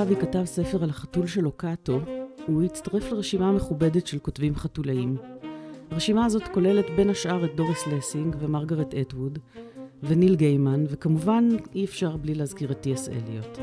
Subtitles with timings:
[0.00, 2.00] כוכבי כתב ספר על החתול שלו, קאטו,
[2.46, 5.16] הוא הצטרף לרשימה מכובדת של כותבים חתולאים.
[5.90, 9.38] הרשימה הזאת כוללת בין השאר את דוריס לסינג ומרגרט אטווד
[10.02, 13.08] וניל גיימן, וכמובן אי אפשר בלי להזכיר את טי.אס.
[13.08, 13.58] אליוט.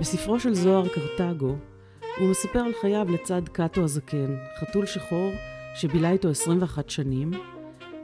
[0.00, 1.54] בספרו של זוהר קרתגו,
[2.18, 5.30] הוא מספר על חייו לצד קאטו הזקן, חתול שחור
[5.74, 7.30] שבילה איתו 21 שנים,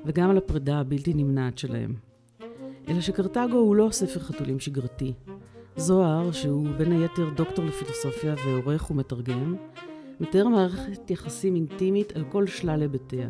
[0.05, 1.95] וגם על הפרידה הבלתי נמנעת שלהם.
[2.89, 5.13] אלא שקרתגו הוא לא ספר חתולים שגרתי.
[5.77, 9.57] זוהר, שהוא בין היתר דוקטור לפילוסופיה ועורך ומתרגם,
[10.21, 13.29] מתאר מערכת יחסים אינטימית על כל שלל היבטיה.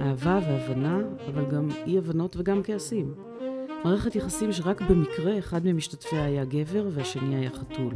[0.00, 3.14] אהבה והבנה, אבל גם אי הבנות וגם כעסים.
[3.84, 7.94] מערכת יחסים שרק במקרה אחד ממשתתפיה היה גבר והשני היה חתול.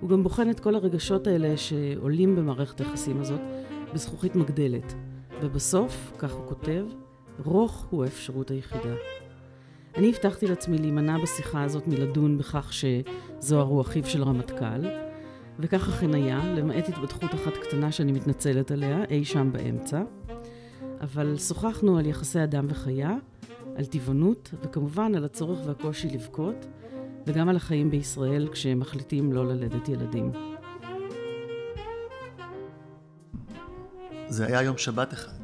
[0.00, 3.40] הוא גם בוחן את כל הרגשות האלה שעולים במערכת היחסים הזאת
[3.94, 4.94] בזכוכית מגדלת.
[5.42, 6.84] ובסוף, כך הוא כותב,
[7.44, 8.94] רוך הוא האפשרות היחידה.
[9.96, 14.86] אני הבטחתי לעצמי להימנע בשיחה הזאת מלדון בכך שזוהר הוא אחיו של רמטכ"ל,
[15.58, 20.02] וכך אכן היה, למעט התבדחות אחת קטנה שאני מתנצלת עליה, אי שם באמצע.
[21.00, 23.16] אבל שוחחנו על יחסי אדם וחיה,
[23.76, 26.66] על טבעונות, וכמובן על הצורך והקושי לבכות,
[27.26, 30.32] וגם על החיים בישראל כשמחליטים לא ללדת ילדים.
[34.28, 35.42] זה היה יום שבת אחד,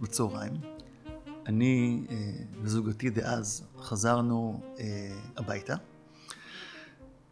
[0.00, 0.75] בצהריים.
[1.46, 2.16] אני אה,
[2.62, 4.84] וזוגתי דאז חזרנו אה,
[5.36, 5.74] הביתה,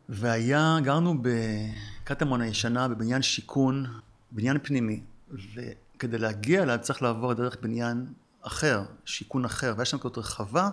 [0.08, 3.86] והיה, גרנו בקטמון הישנה בבניין שיכון,
[4.30, 8.06] בניין פנימי, וכדי להגיע אליו צריך לעבור דרך בניין
[8.42, 10.70] אחר, שיכון אחר, והיה שם כזאת רחבה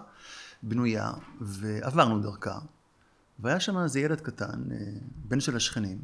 [0.63, 2.59] בנויה, ועברנו דרכה,
[3.39, 4.77] והיה שם איזה ילד קטן, אה,
[5.15, 5.97] בן של השכנים,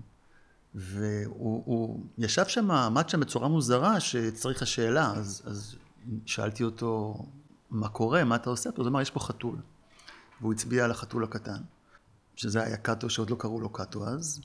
[0.76, 5.76] והוא ישב שם, עמד שם בצורה מוזרה שצריך השאלה, אז, אז
[6.26, 7.18] שאלתי אותו,
[7.70, 8.70] מה קורה, מה אתה עושה?
[8.78, 9.58] הוא אמר, יש פה חתול.
[10.42, 11.62] והוא הצביע על החתול הקטן,
[12.36, 14.42] שזה היה קאטו, שעוד לא קראו לו קאטו אז,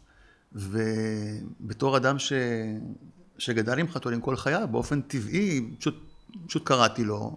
[0.53, 2.33] ובתור אדם ש...
[3.39, 5.95] שגדל עם חתולים כל חייו, באופן טבעי, פשוט,
[6.47, 7.37] פשוט קראתי לו,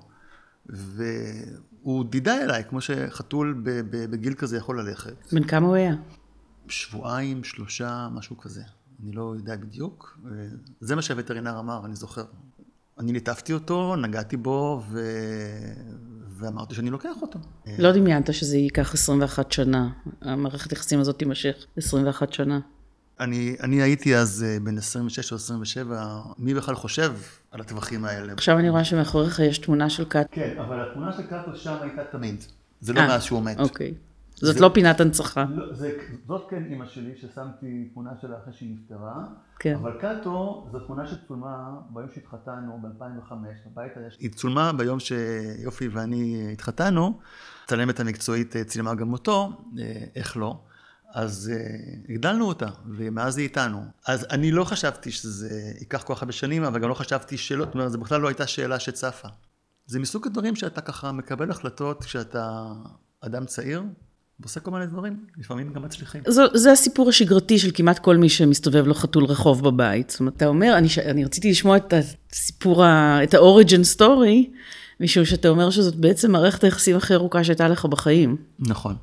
[0.65, 3.61] והוא דידה אליי, כמו שחתול
[4.09, 5.33] בגיל כזה יכול ללכת.
[5.33, 5.95] בן כמה הוא היה?
[6.67, 8.63] שבועיים, שלושה, משהו כזה.
[9.03, 10.19] אני לא יודע בדיוק.
[10.79, 12.25] זה מה שהווטרינר אמר, אני זוכר.
[12.99, 14.99] אני ליטפתי אותו, נגעתי בו, ו...
[16.37, 17.39] ואמרתי שאני לוקח אותו.
[17.77, 19.89] לא דמיינת שזה ייקח 21 שנה,
[20.21, 22.59] המערכת היחסים הזאת תימשך 21 שנה.
[23.19, 26.05] אני, אני הייתי אז אה, בן 26 או 27,
[26.37, 27.13] מי בכלל חושב
[27.51, 28.33] על הטווחים האלה?
[28.33, 30.27] עכשיו אני רואה שמאחוריך יש תמונה של קאט.
[30.31, 32.43] כן, אבל התמונה של קאטו שם הייתה תמיד.
[32.81, 33.59] זה לא אה, מאז שהוא מת.
[33.59, 33.93] אוקיי.
[34.35, 35.45] זאת לא פינת הנצחה.
[35.49, 35.65] לא,
[36.27, 39.23] זאת כן אימא שלי, ששמתי תמונה שלה אחרי שהיא נפטרה.
[39.59, 39.75] כן.
[39.75, 43.33] אבל קאטו, זו תמונה שצולמה ביום שהתחתנו ב-2005,
[43.71, 44.07] בבית היה...
[44.19, 47.19] היא צולמה ביום שיופי ואני התחתנו,
[47.67, 50.59] צלמת המקצועית צילמה גם אותו, אה, איך לא.
[51.15, 52.67] אז uh, הגדלנו אותה,
[52.97, 53.83] ומאז היא איתנו.
[54.07, 57.65] אז אני לא חשבתי שזה ייקח כל כך הרבה שנים, אבל גם לא חשבתי שלא,
[57.65, 59.27] זאת אומרת, זו בכלל לא הייתה שאלה שצפה.
[59.85, 62.73] זה מסוג הדברים שאתה ככה מקבל החלטות כשאתה
[63.21, 63.83] אדם צעיר,
[64.39, 66.21] ועושה כל מיני דברים, לפעמים גם מצליחים.
[66.27, 70.09] זו, זה הסיפור השגרתי של כמעט כל מי שמסתובב לו חתול רחוב בבית.
[70.09, 71.93] זאת אומרת, אתה אומר, אני, אני רציתי לשמוע את
[72.31, 74.57] הסיפור, ה, את ה-Origin Story,
[74.99, 78.37] משום שאתה אומר שזאת בעצם מערכת היחסים הכי ארוכה שהייתה לך בחיים.
[78.59, 78.95] נכון.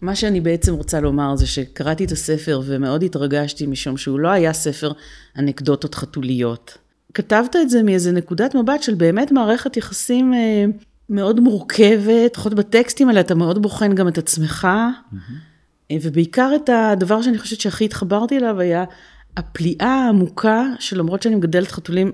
[0.00, 4.52] מה שאני בעצם רוצה לומר זה שקראתי את הספר ומאוד התרגשתי משום שהוא לא היה
[4.52, 4.92] ספר
[5.38, 6.78] אנקדוטות חתוליות.
[7.14, 10.64] כתבת את זה מאיזה נקודת מבט של באמת מערכת יחסים אה,
[11.12, 14.68] מאוד מורכבת, לפחות בטקסטים האלה אתה מאוד בוחן גם את עצמך,
[15.12, 15.96] mm-hmm.
[16.02, 18.84] ובעיקר את הדבר שאני חושבת שהכי התחברתי אליו היה
[19.36, 22.12] הפליאה העמוקה שלמרות שאני מגדלת חתולים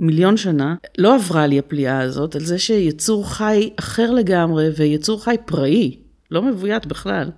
[0.00, 5.36] מיליון שנה, לא עברה לי הפליאה הזאת, על זה שיצור חי אחר לגמרי ויצור חי
[5.46, 5.98] פראי,
[6.30, 7.30] לא מבוית בכלל,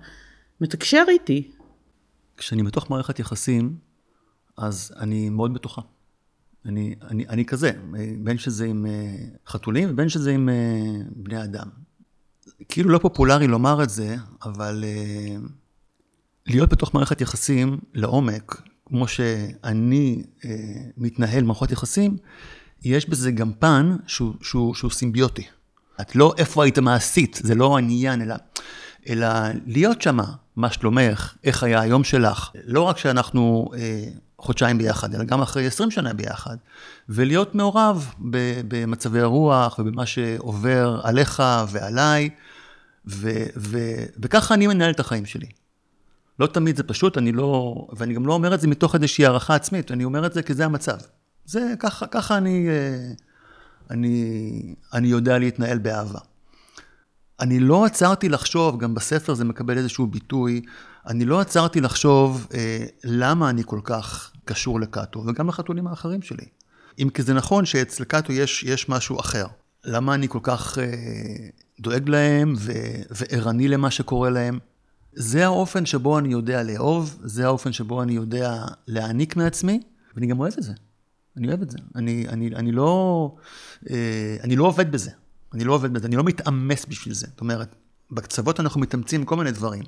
[0.61, 1.51] מתקשר איתי.
[2.37, 3.75] כשאני בתוך מערכת יחסים,
[4.57, 5.81] אז אני מאוד בטוחה.
[6.65, 7.71] אני, אני, אני כזה,
[8.23, 9.15] בין שזה עם אה,
[9.47, 11.67] חתולים ובין שזה עם אה, בני אדם.
[12.69, 15.35] כאילו לא פופולרי לומר את זה, אבל אה,
[16.47, 20.23] להיות בתוך מערכת יחסים לעומק, כמו שאני
[20.97, 22.17] מתנהל מערכות יחסים,
[22.83, 25.43] יש בזה גם פן שהוא, שהוא, שהוא סימביוטי.
[26.01, 28.35] את לא איפה היית מעשית, זה לא העניין, אלא,
[29.09, 29.27] אלא
[29.65, 30.25] להיות שמה,
[30.55, 32.51] מה שלומך, איך היה היום שלך.
[32.65, 34.03] לא רק שאנחנו אה,
[34.41, 36.57] חודשיים ביחד, אלא גם אחרי 20 שנה ביחד,
[37.09, 38.13] ולהיות מעורב
[38.67, 42.29] במצבי הרוח ובמה שעובר עליך ועליי,
[43.07, 43.77] ו, ו,
[44.23, 45.47] וככה אני מנהל את החיים שלי.
[46.39, 49.55] לא תמיד זה פשוט, אני לא, ואני גם לא אומר את זה מתוך איזושהי הערכה
[49.55, 50.97] עצמית, אני אומר את זה כי זה המצב.
[51.45, 53.13] זה, ככה, ככה אני, אה,
[53.89, 56.19] אני, אני יודע להתנהל באהבה.
[57.39, 60.61] אני לא עצרתי לחשוב, גם בספר זה מקבל איזשהו ביטוי,
[61.07, 66.45] אני לא עצרתי לחשוב אה, למה אני כל כך קשור לקאטו, וגם לחתולים האחרים שלי.
[66.99, 69.45] אם כי זה נכון שאצל קאטו יש, יש משהו אחר.
[69.85, 70.85] למה אני כל כך אה,
[71.79, 74.59] דואג להם ו- וערני למה שקורה להם?
[75.13, 79.81] זה האופן שבו אני יודע לאהוב, זה האופן שבו אני יודע להעניק מעצמי,
[80.15, 80.73] ואני גם אוהב את זה.
[81.37, 81.77] אני אוהב את זה.
[81.95, 83.35] אני, אני, אני, לא,
[83.89, 85.11] אה, אני לא עובד בזה.
[85.53, 87.27] אני לא עובד בזה, אני לא מתאמס בשביל זה.
[87.27, 87.75] זאת אומרת,
[88.11, 89.83] בקצוות אנחנו מתאמצים כל מיני דברים,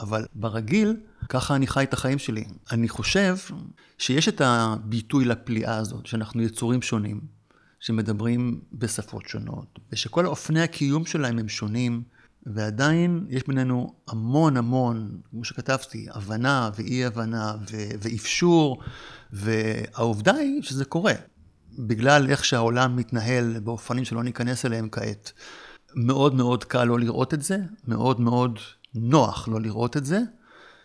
[0.00, 0.96] אבל ברגיל,
[1.28, 2.44] ככה אני חי את החיים שלי.
[2.72, 3.36] אני חושב
[3.98, 7.20] שיש את הביטוי לפליאה הזאת, שאנחנו יצורים שונים,
[7.80, 12.02] שמדברים בשפות שונות, ושכל אופני הקיום שלהם הם שונים,
[12.46, 18.82] ועדיין יש בינינו המון המון, כמו שכתבתי, הבנה ואי הבנה ו- ואפשור,
[19.32, 21.14] והעובדה היא שזה קורה.
[21.78, 25.32] בגלל איך שהעולם מתנהל באופנים שלא ניכנס אליהם כעת.
[25.96, 27.58] מאוד מאוד קל לא לראות את זה,
[27.88, 28.58] מאוד מאוד
[28.94, 30.20] נוח לא לראות את זה,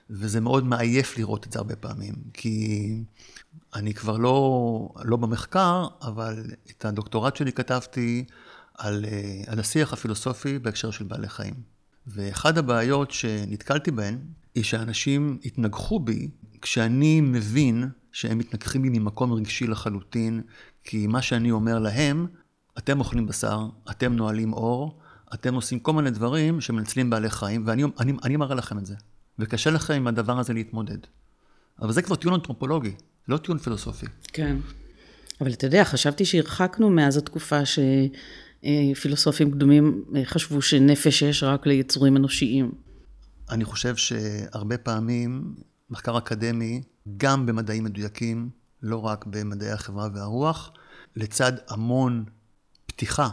[0.09, 2.97] וזה מאוד מעייף לראות את זה הרבה פעמים, כי
[3.75, 8.25] אני כבר לא, לא במחקר, אבל את הדוקטורט שלי כתבתי
[8.77, 11.53] על, אה, על השיח הפילוסופי בהקשר של בעלי חיים.
[12.07, 14.17] ואחד הבעיות שנתקלתי בהן,
[14.55, 16.27] היא שאנשים התנגחו בי
[16.61, 20.41] כשאני מבין שהם מתנגחים בי ממקום רגשי לחלוטין,
[20.83, 22.27] כי מה שאני אומר להם,
[22.77, 25.00] אתם אוכלים בשר, אתם נועלים אור,
[25.33, 28.95] אתם עושים כל מיני דברים שמנצלים בעלי חיים, ואני אני, אני מראה לכם את זה.
[29.39, 30.97] וקשה לכם עם הדבר הזה להתמודד.
[31.81, 32.95] אבל זה כבר טיעון אנתרופולוגי,
[33.27, 34.05] לא טיעון פילוסופי.
[34.33, 34.57] כן.
[35.41, 42.71] אבל אתה יודע, חשבתי שהרחקנו מאז התקופה שפילוסופים קדומים חשבו שנפש יש רק ליצורים אנושיים.
[43.49, 45.55] אני חושב שהרבה פעמים
[45.89, 46.81] מחקר אקדמי,
[47.17, 48.49] גם במדעים מדויקים,
[48.81, 50.71] לא רק במדעי החברה והרוח,
[51.15, 52.25] לצד המון
[52.85, 53.29] פתיחה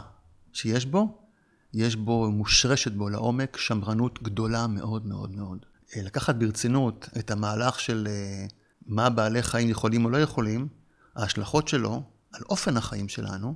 [0.53, 1.28] שיש בו,
[1.73, 5.65] יש בו, מושרשת בו לעומק, שמרנות גדולה מאוד מאוד מאוד.
[5.95, 8.45] אה, לקחת ברצינות את המהלך של אה,
[8.85, 10.67] מה בעלי חיים יכולים או לא יכולים,
[11.15, 13.55] ההשלכות שלו על אופן החיים שלנו,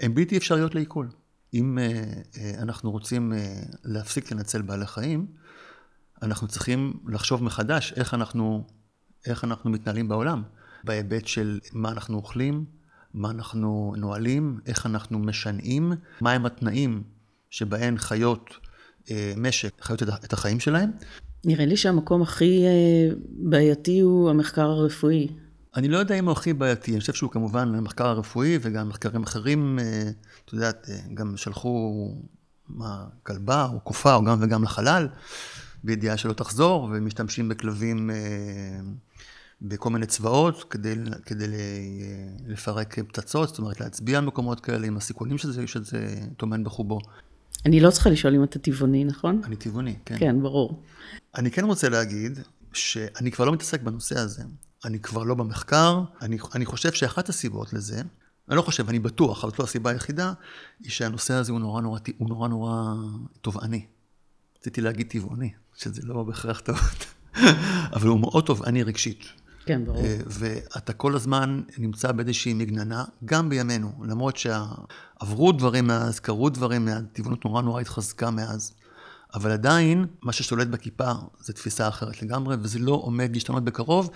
[0.00, 1.08] הן בלתי אפשריות לעיכול.
[1.54, 3.32] אם uh, אנחנו רוצים
[3.84, 5.26] להפסיק לנצל בעלי חיים,
[6.22, 8.66] אנחנו צריכים לחשוב מחדש איך אנחנו,
[9.26, 10.42] איך אנחנו מתנהלים בעולם,
[10.84, 12.64] בהיבט של מה אנחנו אוכלים,
[13.14, 17.02] מה אנחנו נועלים, איך אנחנו משנעים, מהם התנאים
[17.50, 18.54] שבהם חיות
[19.10, 20.90] אה, משק חיות את החיים שלהם.
[21.44, 25.28] נראה לי שהמקום הכי אה, בעייתי הוא המחקר הרפואי.
[25.76, 29.22] אני לא יודע אם הוא הכי בעייתי, אני חושב שהוא כמובן המחקר הרפואי וגם מחקרים
[29.22, 30.10] אחרים, אה,
[30.44, 32.08] את יודעת, גם שלחו
[32.68, 35.08] מה, כלבה או קופה או גם וגם לחלל,
[35.84, 38.10] בידיעה שלא תחזור, ומשתמשים בכלבים
[39.62, 40.94] בכל מיני צבאות כדי,
[41.26, 41.46] כדי
[42.46, 46.98] לפרק פצצות, זאת אומרת להצביע על מקומות כאלה עם הסיכונים שזה, שזה טומן בחובו.
[47.66, 49.40] אני לא צריכה לשאול אם אתה טבעוני, נכון?
[49.44, 50.18] אני טבעוני, כן.
[50.18, 50.82] כן, ברור.
[51.36, 52.38] אני כן רוצה להגיד
[52.72, 54.42] שאני כבר לא מתעסק בנושא הזה.
[54.84, 56.02] אני כבר לא במחקר.
[56.22, 58.02] אני, אני חושב שאחת הסיבות לזה,
[58.48, 60.32] אני לא חושב, אני בטוח, אבל זו לא הסיבה היחידה,
[60.80, 62.94] היא שהנושא הזה הוא נורא נורא, הוא נורא, נורא
[63.40, 63.86] תובעני.
[64.60, 67.06] רציתי להגיד טבעוני, שזה לא בהכרח טעות,
[67.96, 69.24] אבל הוא מאוד תובעני רגשית.
[69.68, 70.04] כן, ברור.
[70.04, 76.84] אה, ואתה כל הזמן נמצא באיזושהי מגננה, גם בימינו, למרות שעברו דברים מאז, קרו דברים
[76.84, 78.72] מאז, טבעונות נורא נורא התחזקה מאז,
[79.34, 84.10] אבל עדיין, מה ששולט בכיפה זה תפיסה אחרת לגמרי, וזה לא עומד להשתנות בקרוב.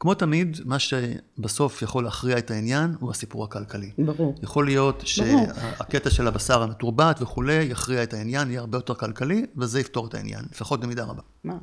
[0.00, 3.90] כמו תמיד, מה שבסוף יכול להכריע את העניין הוא הסיפור הכלכלי.
[3.98, 4.34] ברור.
[4.42, 9.80] יכול להיות שהקטע של הבשר המתורבת וכולי יכריע את העניין, יהיה הרבה יותר כלכלי, וזה
[9.80, 11.22] יפתור את העניין, לפחות במידה רבה.
[11.44, 11.54] מה?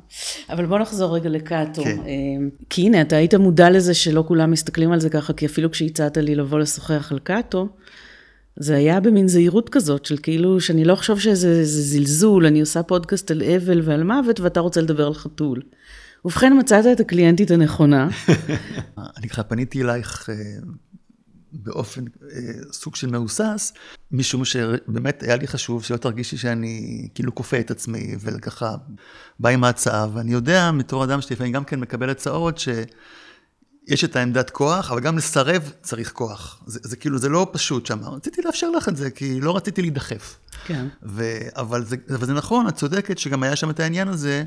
[0.50, 1.84] אבל בוא נחזור רגע לקאטו.
[1.84, 1.98] כן.
[1.98, 5.70] אה, כי הנה, אתה היית מודע לזה שלא כולם מסתכלים על זה ככה, כי אפילו
[5.70, 7.68] כשהצעת לי לבוא לשוחח על קאטו,
[8.56, 13.30] זה היה במין זהירות כזאת, של כאילו, שאני לא אחשוב שזה זלזול, אני עושה פודקאסט
[13.30, 15.62] על אבל ועל מוות, ואתה רוצה לדבר על חתול.
[16.24, 18.08] ובכן, מצאת את הקליינטית הנכונה.
[19.16, 20.34] אני ככה פניתי אלייך אה,
[21.52, 22.38] באופן אה,
[22.72, 23.72] סוג של מהוסס,
[24.12, 28.74] משום שבאמת היה לי חשוב שלא תרגישי שאני כאילו כופה את עצמי, וככה
[29.38, 32.68] בא עם ההצעה, ואני יודע מתור אדם שלפעמים גם כן מקבל הצעות ש...
[33.88, 36.62] יש את העמדת כוח, אבל גם לסרב צריך כוח.
[36.66, 37.98] זה, זה כאילו, זה לא פשוט שם.
[38.04, 40.38] רציתי לאפשר לך את זה, כי לא רציתי להידחף.
[40.64, 40.86] כן.
[41.02, 44.44] ו, אבל, זה, אבל זה נכון, את צודקת שגם היה שם את העניין הזה,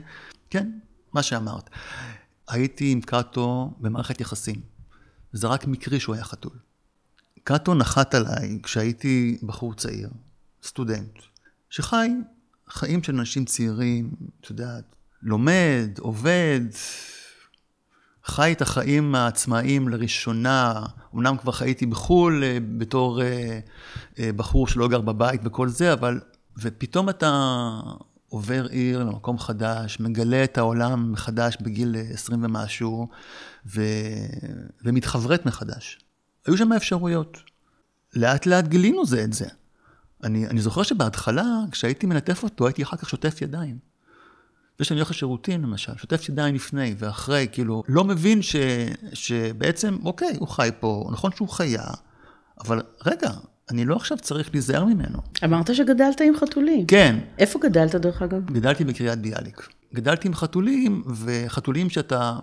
[0.50, 0.69] כן,
[1.14, 1.70] מה שאמרת.
[2.48, 4.62] הייתי עם קאטו במערכת יחסים.
[5.34, 6.58] זה רק מקרי שהוא היה חתול.
[7.44, 10.10] קאטו נחת עליי כשהייתי בחור צעיר,
[10.64, 11.20] סטודנט,
[11.70, 12.10] שחי
[12.70, 14.12] חיים של אנשים צעירים,
[14.42, 16.62] את יודעת, לומד, עובד,
[18.26, 20.86] חי את החיים העצמאיים לראשונה,
[21.16, 23.60] אמנם כבר חייתי בחו"ל אה, בתור אה,
[24.20, 26.20] אה, בחור שלא גר בבית וכל זה, אבל
[26.62, 27.80] ופתאום אתה
[28.29, 33.07] עובר עיר למקום חדש, מגלה את העולם מחדש בגיל 20 ומשהו,
[33.65, 33.81] ו...
[34.84, 36.00] ומתחברת מחדש.
[36.46, 37.38] היו שם אפשרויות.
[38.15, 39.46] לאט לאט גילינו זה את זה.
[40.24, 43.77] אני, אני זוכר שבהתחלה, כשהייתי מלטף אותו, הייתי אחר כך שוטף ידיים.
[44.79, 48.55] זה שאני הולך לשירותים למשל, שוטף ידיים לפני ואחרי, כאילו, לא מבין ש,
[49.13, 51.86] שבעצם, אוקיי, הוא חי פה, נכון שהוא חיה,
[52.60, 53.31] אבל רגע,
[53.70, 55.20] אני לא עכשיו צריך להיזהר ממנו.
[55.44, 56.86] אמרת שגדלת עם חתולים.
[56.86, 57.20] כן.
[57.38, 58.46] איפה גדלת דרך אגב?
[58.46, 59.68] גדלתי בקריית ביאליק.
[59.94, 62.40] גדלתי עם חתולים, וחתולים שאתה,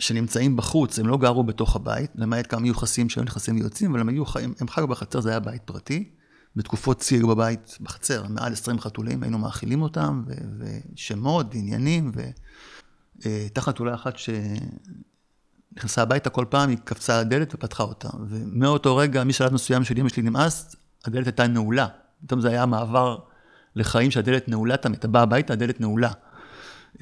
[0.00, 4.08] שנמצאים בחוץ, הם לא גרו בתוך הבית, למעט כמה מיוחסים שהיו נכנסים ויוצאים, אבל הם
[4.08, 6.10] היו חיים, הם חיו בחצר, זה היה בית פרטי.
[6.56, 10.24] בתקופות צי היו בבית, בחצר, מעל 20 חתולים, היינו מאכילים אותם,
[10.58, 12.12] ושמות, ועניינים,
[13.24, 14.14] והייתה חתולה אחת
[15.76, 18.08] שנכנסה הביתה כל פעם, היא קפצה על הדלת ופתחה אותה.
[18.28, 21.86] ומאותו רגע, משלב מסוים של אמא שלי נמאס, הדלת הייתה נעולה.
[22.26, 23.18] פתאום זה היה מעבר
[23.74, 26.10] לחיים שהדלת נעולה תמיד, אתה בא הביתה, הדלת נעולה.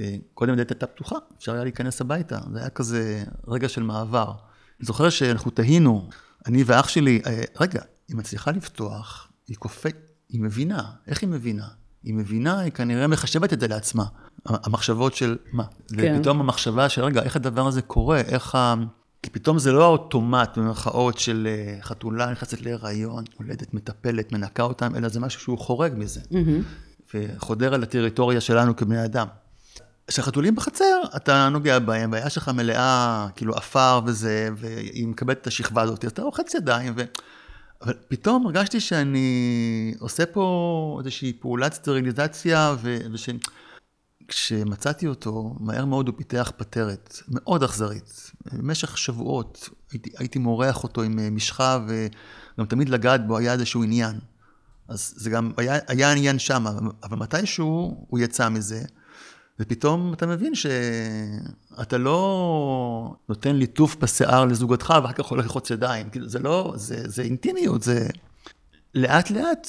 [0.01, 4.33] אה, קודם הדלת הייתה פתוחה, אפשר היה להיכנס הביתה, זה היה כזה רגע של מעבר.
[4.81, 6.09] אני זוכר שאנחנו תהינו,
[6.47, 10.91] אני ואח שלי, אה, רגע, היא מצליחה לפתוח, היא קופאת, היא מבינה.
[11.07, 11.69] איך היא מבינה?
[12.05, 14.05] היא מבינה, היא כנראה מחשבת את זה לעצמה.
[14.47, 15.65] המחשבות של מה?
[15.97, 16.17] כן.
[16.17, 18.21] ופתאום המחשבה של, רגע, איך הדבר הזה קורה?
[18.21, 18.75] איך ה...
[19.23, 24.97] כי פתאום זה לא האוטומט, במרכאות, של אה, חתולה נכנסת להיריון, הולדת, מטפלת, מנקה אותם,
[24.97, 26.21] אלא זה משהו שהוא חורג מזה.
[26.21, 27.15] Mm-hmm.
[27.15, 29.27] וחודר על הטריטוריה שלנו כבני אדם.
[30.07, 35.83] כשחתולים בחצר, אתה נוגע בהם, והיד שלך מלאה, כאילו, עפר וזה, והיא מקבלת את השכבה
[35.83, 37.03] הזאת, אז אתה רוחץ ידיים, ו...
[37.85, 42.77] אבל פתאום הרגשתי שאני עושה פה איזושהי פעולת סטריליזציה,
[44.27, 48.31] וכשמצאתי אותו, מהר מאוד הוא פיתח פטרת מאוד אכזרית.
[48.53, 53.83] במשך שבועות הייתי, הייתי מורח אותו עם אה, משחה, וגם תמיד לגעת בו היה איזשהו
[53.83, 54.19] עניין.
[54.89, 56.65] אז זה גם היה, היה עניין שם,
[57.03, 58.83] אבל מתישהו הוא יצא מזה.
[59.61, 66.11] ופתאום אתה מבין שאתה לא נותן ליטוף בשיער לזוגתך ואחר כך הולך לחוץ ידיים.
[66.11, 68.09] כאילו, זה לא, זה, זה אינטימיות, זה...
[68.95, 69.69] לאט לאט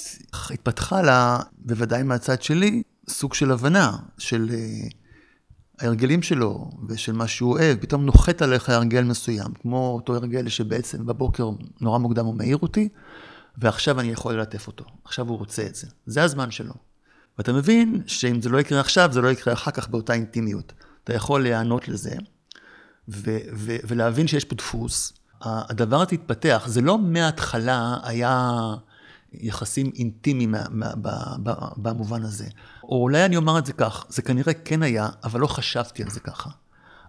[0.50, 4.94] התפתחה לה, בוודאי מהצד שלי, סוג של הבנה של uh,
[5.80, 7.78] ההרגלים שלו ושל מה שהוא אוהב.
[7.78, 11.50] פתאום נוחת עליך הרגל מסוים, כמו אותו הרגל שבעצם בבוקר
[11.82, 12.90] נורא מוקדם הוא מעיר אותי,
[13.58, 14.86] ועכשיו אני יכול ללטף אותו.
[15.04, 15.88] עכשיו הוא רוצה את זה.
[16.06, 16.74] זה הזמן שלו.
[17.38, 20.74] ואתה מבין שאם זה לא יקרה עכשיו, זה לא יקרה אחר כך באותה אינטימיות.
[21.04, 22.16] אתה יכול להיענות לזה,
[23.10, 25.14] ו- ו- ולהבין שיש פה דפוס.
[25.42, 28.52] הדבר הזה התפתח, זה לא מההתחלה היה
[29.34, 30.56] יחסים אינטימיים
[31.78, 32.46] במובן הזה.
[32.84, 36.10] או אולי אני אומר את זה כך, זה כנראה כן היה, אבל לא חשבתי על
[36.10, 36.50] זה ככה.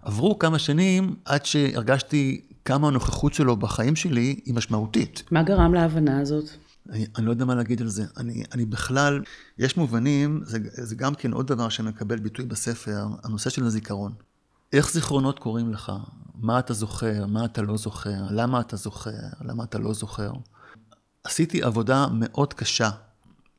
[0.01, 5.23] עברו כמה שנים עד שהרגשתי כמה הנוכחות שלו בחיים שלי היא משמעותית.
[5.31, 6.45] מה גרם להבנה הזאת?
[6.89, 8.05] אני, אני לא יודע מה להגיד על זה.
[8.17, 9.23] אני, אני בכלל,
[9.57, 14.13] יש מובנים, זה, זה גם כן עוד דבר שמקבל ביטוי בספר, הנושא של הזיכרון.
[14.73, 15.91] איך זיכרונות קורים לך?
[16.35, 17.25] מה אתה זוכר?
[17.25, 18.23] מה אתה לא זוכר?
[18.29, 19.11] למה אתה זוכר?
[19.41, 20.31] למה אתה לא זוכר?
[21.23, 22.89] עשיתי עבודה מאוד קשה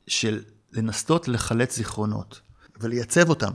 [0.07, 2.41] של לנסות לחלץ זיכרונות
[2.79, 3.51] ולייצב אותם.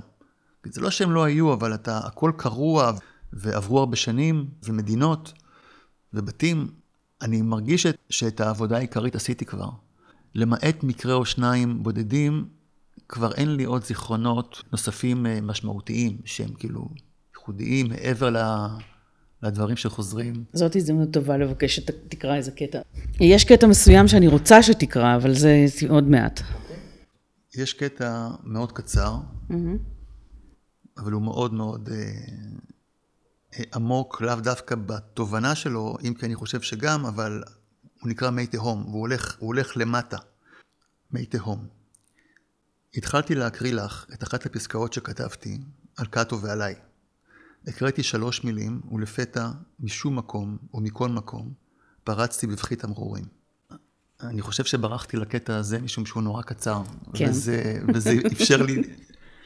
[0.66, 2.92] זה לא שהם לא היו, אבל אתה, הכל קרוע
[3.32, 5.32] ועברו הרבה שנים ומדינות
[6.14, 6.70] ובתים
[7.24, 9.68] אני מרגיש שאת העבודה העיקרית עשיתי כבר.
[10.34, 12.48] למעט מקרה או שניים בודדים,
[13.08, 16.88] כבר אין לי עוד זיכרונות נוספים אה, משמעותיים, שהם כאילו
[17.34, 18.36] ייחודיים מעבר ל...
[19.42, 20.44] לדברים שחוזרים.
[20.52, 22.80] זאת הזדמנות טובה לבקש שתקרא איזה קטע.
[23.20, 26.40] יש קטע מסוים שאני רוצה שתקרא, אבל זה עוד מעט.
[27.54, 29.16] יש קטע מאוד קצר,
[29.50, 29.54] mm-hmm.
[30.98, 31.96] אבל הוא מאוד מאוד אה,
[33.74, 37.42] עמוק, לאו דווקא בתובנה שלו, אם כי אני חושב שגם, אבל
[38.00, 40.18] הוא נקרא מי תהום, והוא הולך, הולך למטה.
[41.10, 41.66] מי תהום.
[42.94, 45.58] התחלתי להקריא לך את אחת הפסקאות שכתבתי
[45.96, 46.74] על קאטו ועליי.
[47.66, 49.48] הקראתי שלוש מילים, ולפתע,
[49.80, 51.52] משום מקום, או מכל מקום,
[52.04, 53.24] פרצתי בבכי תמרורים.
[54.20, 56.82] אני חושב שברחתי לקטע הזה משום שהוא נורא קצר.
[57.14, 57.30] כן.
[57.30, 58.82] וזה, וזה אפשר לי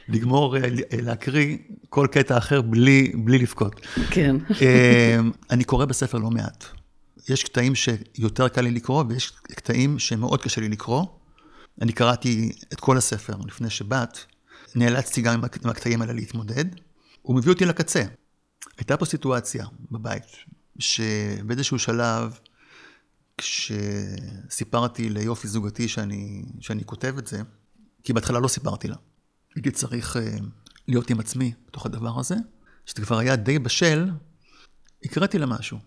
[0.09, 0.69] לגמור אה, אה,
[1.03, 3.81] להקריא כל קטע אחר בלי, בלי לבכות.
[4.11, 4.37] כן.
[4.51, 6.65] אמ, אני קורא בספר לא מעט.
[7.29, 11.05] יש קטעים שיותר קל לי לקרוא, ויש קטעים שמאוד קשה לי לקרוא.
[11.83, 14.19] אני קראתי את כל הספר לפני שבאת,
[14.75, 16.65] נאלצתי גם עם הקטעים האלה להתמודד.
[17.23, 18.03] הוא מביא אותי לקצה.
[18.79, 20.25] הייתה פה סיטואציה בבית,
[20.79, 22.39] שבאיזשהו שלב,
[23.39, 27.43] כשסיפרתי ליופי זוגתי שאני, שאני כותב את זה,
[28.05, 28.97] כי בהתחלה לא סיפרתי לה.
[29.59, 30.21] הייתי צריך uh,
[30.89, 32.37] להיות עם עצמי בתוך הדבר הזה,
[32.87, 34.11] שזה כבר היה די בשל,
[35.05, 35.79] הקראתי לה משהו.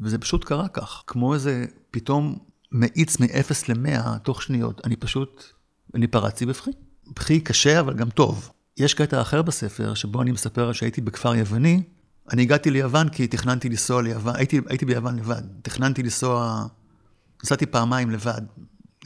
[0.00, 2.38] וזה פשוט קרה כך, כמו איזה פתאום
[2.72, 4.80] מאיץ מ-0 ל-100 תוך שניות.
[4.86, 5.44] אני פשוט
[5.94, 6.70] אני פרצתי בבכי.
[7.16, 8.50] בכי קשה, אבל גם טוב.
[8.76, 11.82] יש קטע אחר בספר, שבו אני מספר שהייתי בכפר יווני.
[12.32, 15.42] אני הגעתי ליוון כי תכננתי לנסוע ליוון, הייתי, הייתי ביוון לבד.
[15.62, 16.66] תכננתי לנסוע,
[17.44, 18.42] נסעתי פעמיים לבד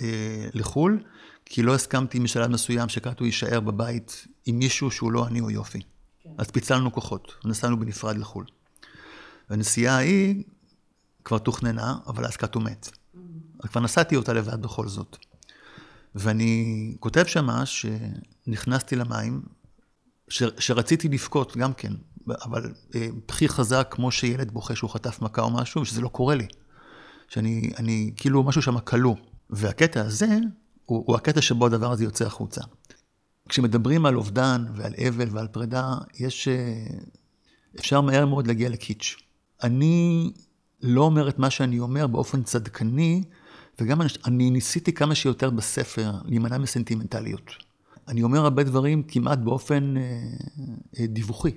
[0.02, 1.02] אה, לחו"ל,
[1.50, 5.80] כי לא הסכמתי משלב מסוים שקאטו יישאר בבית עם מישהו שהוא לא אני או יופי.
[6.22, 6.30] כן.
[6.38, 8.44] אז פיצלנו כוחות, נסענו בנפרד לחו"ל.
[9.50, 10.44] והנסיעה ההיא
[11.24, 12.88] כבר תוכננה, אבל אז קאטו מת.
[12.88, 13.68] Mm-hmm.
[13.68, 15.16] כבר נסעתי אותה לבד בכל זאת.
[16.14, 19.42] ואני כותב שמה שנכנסתי למים,
[20.28, 21.92] ש, שרציתי לבכות גם כן,
[22.42, 26.34] אבל אה, בכי חזק כמו שילד בוכה שהוא חטף מכה או משהו, שזה לא קורה
[26.34, 26.46] לי.
[27.28, 29.16] שאני, אני, כאילו משהו שם כלוא.
[29.50, 30.38] והקטע הזה,
[30.88, 32.60] הוא, הוא הקטע שבו הדבר הזה יוצא החוצה.
[33.48, 36.48] כשמדברים על אובדן ועל אבל ועל פרידה, יש...
[36.48, 36.84] אה,
[37.78, 39.16] אפשר מהר מאוד להגיע לקיץ'.
[39.62, 40.32] אני
[40.82, 43.22] לא אומר את מה שאני אומר באופן צדקני,
[43.80, 47.50] וגם אני ניסיתי כמה שיותר בספר להימנע מסנטימנטליות.
[48.08, 50.02] אני אומר הרבה דברים כמעט באופן אה,
[51.00, 51.50] אה, דיווחי.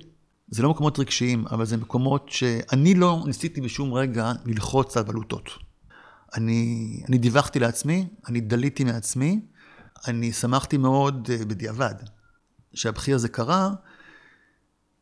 [0.48, 5.50] זה לא מקומות רגשיים, אבל זה מקומות שאני לא ניסיתי בשום רגע ללחוץ על בלוטות.
[6.34, 9.40] אני, אני דיווחתי לעצמי, אני דליתי מעצמי,
[10.08, 11.94] אני שמחתי מאוד אה, בדיעבד
[12.74, 13.70] שהבכי הזה קרה,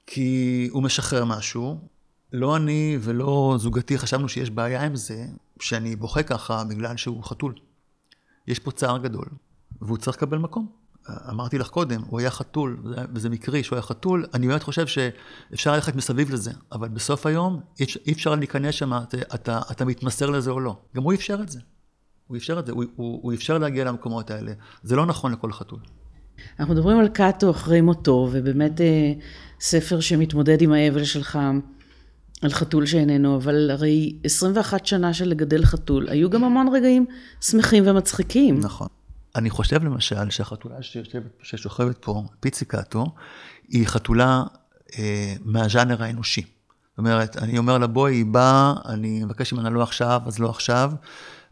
[0.06, 1.88] כי הוא משחרר משהו.
[2.32, 5.26] לא אני ולא זוגתי חשבנו שיש בעיה עם זה,
[5.60, 7.54] שאני בוכה ככה בגלל שהוא חתול.
[8.46, 9.26] יש פה צער גדול,
[9.80, 10.79] והוא צריך לקבל מקום.
[11.30, 12.76] אמרתי לך קודם, הוא היה חתול,
[13.14, 17.60] וזה מקרי שהוא היה חתול, אני באמת חושב שאפשר ללכת מסביב לזה, אבל בסוף היום
[18.06, 20.76] אי אפשר להיכנס שם, אתה, אתה, אתה מתמסר לזה או לא.
[20.96, 21.60] גם הוא אפשר את זה.
[22.26, 24.52] הוא אפשר את זה, הוא, הוא, הוא אפשר להגיע למקומות האלה.
[24.82, 25.78] זה לא נכון לכל חתול.
[26.60, 29.12] אנחנו מדברים על קאטו אחרי מותו, ובאמת אה,
[29.60, 31.38] ספר שמתמודד עם האבל שלך.
[32.42, 37.06] על חתול שאיננו, אבל הרי 21 שנה של לגדל חתול, היו גם המון רגעים
[37.40, 38.60] שמחים ומצחיקים.
[38.60, 38.88] נכון.
[39.36, 43.06] אני חושב למשל שהחתולה שיושבת, ששוכבת פה, פיציקטו,
[43.68, 44.42] היא חתולה
[44.98, 46.40] אה, מהז'אנר האנושי.
[46.40, 50.50] זאת אומרת, אני אומר לה, בואי, היא באה, אני מבקש ממנה לא עכשיו, אז לא
[50.50, 50.92] עכשיו.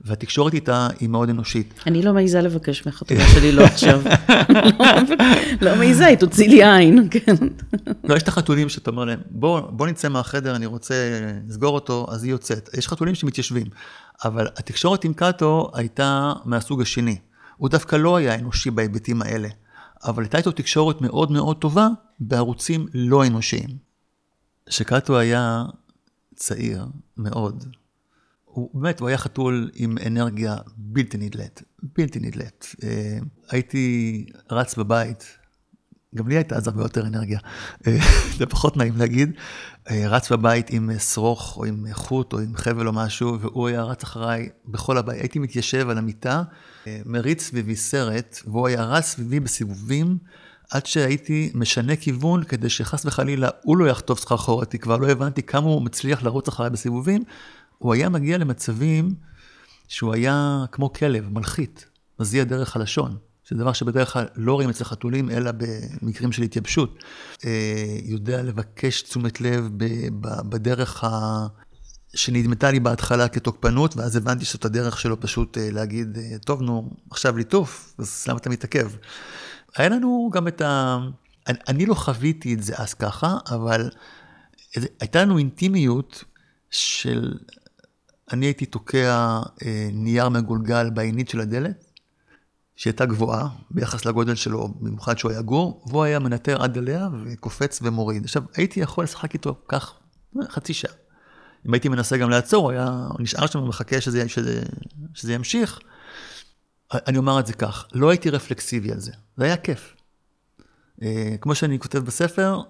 [0.00, 1.74] והתקשורת איתה היא מאוד אנושית.
[1.86, 4.02] אני לא מעיזה לבקש מהחתולה שלי לא עכשיו.
[5.62, 7.34] לא מעיזה, היא תוציא לי עין, כן.
[8.04, 10.94] לא, יש את החתולים שאתה אומר להם, בוא, נצא מהחדר, אני רוצה
[11.48, 12.70] לסגור אותו, אז היא יוצאת.
[12.78, 13.66] יש חתולים שמתיישבים.
[14.24, 17.16] אבל התקשורת עם קאטו הייתה מהסוג השני.
[17.58, 19.48] הוא דווקא לא היה אנושי בהיבטים האלה.
[20.04, 21.88] אבל הייתה איתו תקשורת מאוד מאוד טובה
[22.20, 23.68] בערוצים לא אנושיים.
[24.68, 25.64] שקאטו היה
[26.34, 27.64] צעיר מאוד,
[28.44, 32.74] הוא באמת, הוא היה חתול עם אנרגיה בלתי נדלית, בלתי נדלית.
[32.82, 33.18] אה,
[33.50, 35.38] הייתי רץ בבית,
[36.14, 37.38] גם לי הייתה אז הרבה יותר אנרגיה,
[37.86, 37.98] אה,
[38.38, 39.32] זה פחות נעים להגיד,
[39.90, 43.82] אה, רץ בבית עם שרוך או עם חוט או עם חבל או משהו, והוא היה
[43.82, 45.20] רץ אחריי בכל הבית.
[45.20, 46.42] הייתי מתיישב על המיטה,
[47.06, 50.18] מריץ סביבי סרט, והוא היה רץ סביבי בסיבובים.
[50.70, 55.66] עד שהייתי משנה כיוון כדי שחס וחלילה הוא לא יחטוף סחרחורת, כבר לא הבנתי כמה
[55.66, 57.24] הוא מצליח לרוץ אחריי בסיבובים,
[57.78, 59.14] הוא היה מגיע למצבים
[59.88, 61.86] שהוא היה כמו כלב, מלחית,
[62.20, 63.16] מזיע דרך הלשון.
[63.50, 65.50] זה דבר שבדרך כלל לא רואים אצל חתולים, אלא
[66.02, 66.98] במקרים של התייבשות.
[67.44, 69.68] אה, יודע לבקש תשומת לב
[70.48, 71.46] בדרך ה...
[72.14, 76.90] שנדמתה לי בהתחלה כתוקפנות, ואז הבנתי שזאת הדרך שלו פשוט אה, להגיד, אה, טוב, נו,
[77.10, 78.90] עכשיו ליטוף, אז למה אתה מתעכב?
[79.76, 80.98] היה לנו גם את ה...
[81.46, 83.90] אני, אני לא חוויתי את זה אז ככה, אבל
[85.00, 86.24] הייתה לנו אינטימיות
[86.70, 87.32] של
[88.32, 91.84] אני הייתי תוקע אה, נייר מגולגל בעינית של הדלת,
[92.78, 97.78] שהייתה גבוהה ביחס לגודל שלו, במיוחד שהוא היה גור, והוא היה מנטר עד אליה וקופץ
[97.82, 98.24] ומוריד.
[98.24, 99.94] עכשיו, הייתי יכול לשחק איתו כך
[100.48, 100.92] חצי שעה.
[101.66, 104.62] אם הייתי מנסה גם לעצור, הוא היה נשאר שם ומחכה שזה, שזה,
[105.14, 105.80] שזה ימשיך.
[106.92, 109.94] אני אומר את זה כך, לא הייתי רפלקסיבי על זה, זה היה כיף.
[111.02, 112.60] אה, כמו שאני כותב בספר,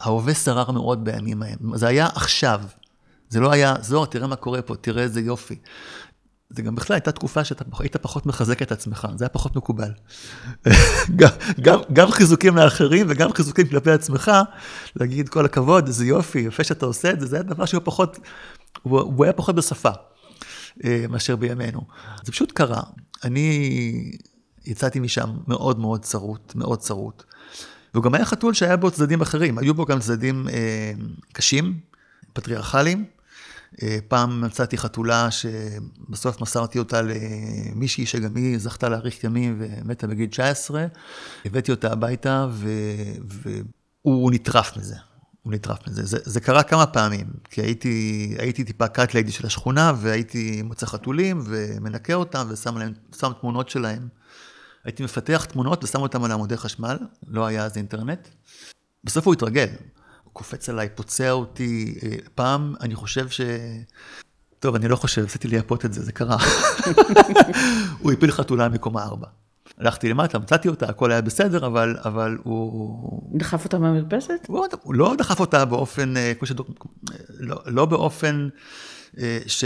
[0.00, 2.62] ההווה שרר מאוד בימים ההם, זה היה עכשיו.
[3.28, 5.58] זה לא היה, זוהר, תראה מה קורה פה, תראה איזה יופי.
[6.50, 9.90] זה גם בכלל הייתה תקופה שאתה היית פחות מחזק את עצמך, זה היה פחות מקובל.
[11.16, 11.28] גם,
[11.60, 14.32] גם, גם חיזוקים לאחרים וגם חיזוקים כלפי עצמך,
[14.96, 18.18] להגיד כל הכבוד, איזה יופי, יפה שאתה עושה את זה, זה היה דבר שהוא פחות,
[18.82, 19.90] הוא, הוא היה פחות בשפה
[20.84, 21.80] אה, מאשר בימינו.
[22.24, 22.82] זה פשוט קרה.
[23.24, 24.10] אני
[24.66, 27.22] יצאתי משם מאוד מאוד צרוט, מאוד צרוט.
[27.94, 30.92] והוא גם היה חתול שהיה בו צדדים אחרים, היו בו גם צדדים אה,
[31.32, 31.80] קשים,
[32.32, 33.15] פטריארכליים.
[33.82, 40.28] אה, פעם מצאתי חתולה שבסוף מסרתי אותה למישהי שגם היא זכתה להאריך ימים ומתה בגיל
[40.28, 40.86] 19.
[41.44, 42.46] הבאתי אותה הביתה.
[44.04, 44.96] והוא נטרף מזה.
[45.42, 46.06] הוא נטרף מזה.
[46.06, 50.86] זה, זה קרה כמה פעמים, כי הייתי, הייתי טיפה קאט ליידי של השכונה, והייתי מוצא
[50.86, 52.92] חתולים ומנקה אותם ושם להם,
[53.40, 54.08] תמונות שלהם
[54.86, 56.98] הייתי מפתח תמונות ושם אותן על עמודי חשמל,
[57.28, 58.28] לא היה אז אינטרנט.
[59.04, 59.66] בסוף הוא התרגל,
[60.36, 61.98] קופץ עליי, פוצע אותי.
[62.02, 63.40] אה, פעם, אני חושב ש...
[64.60, 66.36] טוב, אני לא חושב, עשיתי לייפות את זה, זה קרה.
[68.00, 69.26] הוא הפיל חתולה מקומה ארבע.
[69.78, 73.38] הלכתי למטה, מצאתי אותה, הכל היה בסדר, אבל, אבל הוא...
[73.38, 74.46] דחף אותה מהמרפסת?
[74.48, 76.86] הוא, הוא לא דחף אותה באופן, אה, כמו שדוק...
[77.38, 78.48] לא, לא באופן
[79.18, 79.64] אה, ש...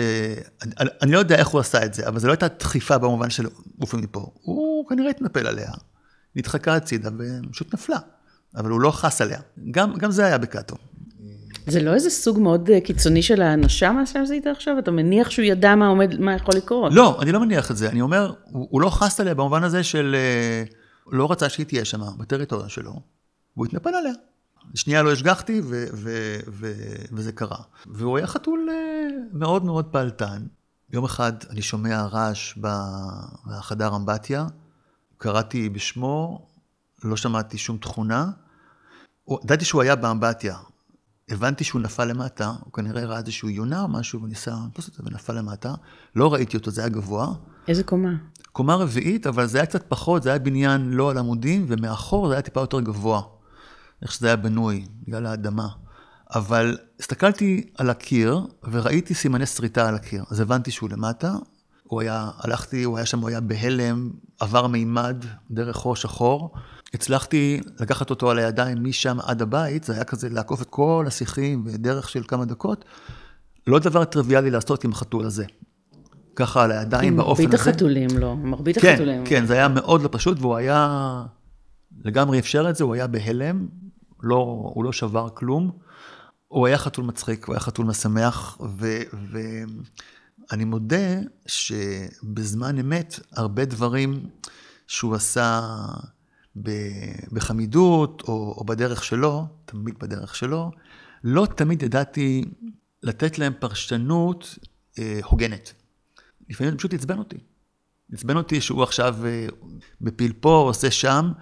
[0.63, 3.31] אני, אני לא יודע איך הוא עשה את זה, אבל זו לא הייתה דחיפה במובן
[3.31, 3.47] של
[3.81, 4.31] עופי מפה.
[4.43, 5.71] הוא כנראה התנפל עליה,
[6.37, 7.99] נדחקה הצידה ופשוט נפלה,
[8.57, 9.41] אבל הוא לא חס עליה.
[9.71, 10.77] גם, גם זה היה בקאטו.
[11.67, 14.79] זה לא איזה סוג מאוד אה, קיצוני של האנשה מה שעשית עכשיו?
[14.79, 16.93] אתה מניח שהוא ידע מה עומד, מה יכול לקרות?
[16.95, 17.89] לא, אני לא מניח את זה.
[17.89, 20.17] אני אומר, הוא, הוא לא חס עליה במובן הזה של...
[20.19, 20.65] אה,
[21.13, 23.01] לא רצה שהיא תהיה שם, בטריטוריה שלו,
[23.57, 24.13] והוא התנפל עליה.
[24.75, 27.59] שנייה לא השגחתי, ו- ו- ו- וזה קרה.
[27.87, 30.43] והוא היה חתול אה, מאוד מאוד פעלתן.
[30.93, 32.55] יום אחד אני שומע רעש
[33.47, 34.47] בחדר אמבטיה,
[35.19, 36.47] קראתי בשמו,
[37.05, 38.31] לא שמעתי שום תכונה.
[39.45, 40.57] ידעתי שהוא היה באמבטיה,
[41.31, 45.33] הבנתי שהוא נפל למטה, הוא כנראה ראה איזשהו יונה או משהו, וניסה לתפוס אותו ונפל
[45.33, 45.75] למטה.
[46.17, 47.35] לא ראיתי אותו, זה היה גבוה.
[47.69, 48.11] איזה קומה?
[48.53, 52.35] קומה רביעית, אבל זה היה קצת פחות, זה היה בניין לא על עמודים, ומאחור זה
[52.35, 53.23] היה טיפה יותר גבוה.
[54.03, 55.69] איך שזה היה בנוי, בגלל האדמה.
[56.35, 60.25] אבל הסתכלתי על הקיר, וראיתי סימני שריטה על הקיר.
[60.31, 61.35] אז הבנתי שהוא למטה,
[61.91, 66.55] הוא היה, הלכתי, הוא היה שם, הוא היה בהלם, עבר מימד דרך חור שחור.
[66.95, 71.65] הצלחתי לקחת אותו על הידיים משם עד הבית, זה היה כזה לעקוף את כל השיחים
[71.65, 72.85] בדרך של כמה דקות.
[73.67, 75.45] לא דבר טריוויאלי לעשות עם החתול הזה.
[76.37, 77.43] ככה על הידיים באופן הזה.
[77.43, 79.25] עם מרבית החתולים לא, מרבית כן, החתולים.
[79.27, 81.23] כן, זה היה מאוד לא פשוט, והוא היה,
[82.05, 83.67] לגמרי אפשר את זה, הוא היה בהלם,
[84.23, 85.71] לא, הוא לא שבר כלום.
[86.49, 88.59] הוא היה חתול מצחיק, הוא היה חתול משמח,
[90.51, 94.29] ואני מודה שבזמן אמת, הרבה דברים
[94.87, 95.61] שהוא עשה
[97.33, 100.71] בחמידות, או, או בדרך שלו, תמיד בדרך שלו,
[101.25, 102.45] לא תמיד ידעתי
[103.03, 104.59] לתת להם פרשנות
[104.99, 105.73] אה, הוגנת.
[106.49, 107.37] לפעמים זה פשוט עצבן אותי.
[108.13, 109.47] עצבן אותי שהוא עכשיו אה,
[110.01, 111.33] בפיל פה, עושה שם.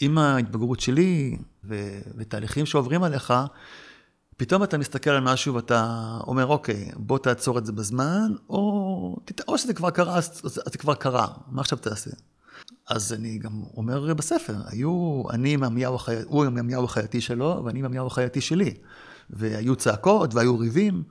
[0.00, 3.32] עם ההתבגרות שלי ו- ותהליכים שעוברים עליך,
[4.36, 9.16] פתאום אתה מסתכל על משהו ואתה אומר, אוקיי, בוא תעצור את זה בזמן, או,
[9.48, 10.42] או שזה כבר קרה, אז
[10.72, 12.10] זה כבר קרה, מה עכשיו תעשה?
[12.88, 15.62] אז אני גם אומר בספר, היו, אני עם
[15.94, 18.74] החייתי, הוא עם עמיהו החייתי שלו, ואני עם עמיהו החייתי שלי.
[19.30, 21.02] והיו צעקות והיו ריבים.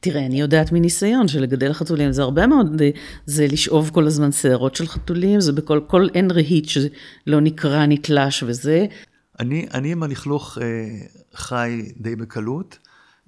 [0.00, 2.82] תראה, אני יודעת מניסיון שלגדל חתולים זה הרבה מאוד,
[3.26, 8.42] זה לשאוב כל הזמן שערות של חתולים, זה בכל, כל אין רהיט שלא נקרע, נתלש
[8.42, 8.86] וזה.
[9.40, 10.64] אני, אני עם הלכלוך אה,
[11.34, 12.78] חי די בקלות,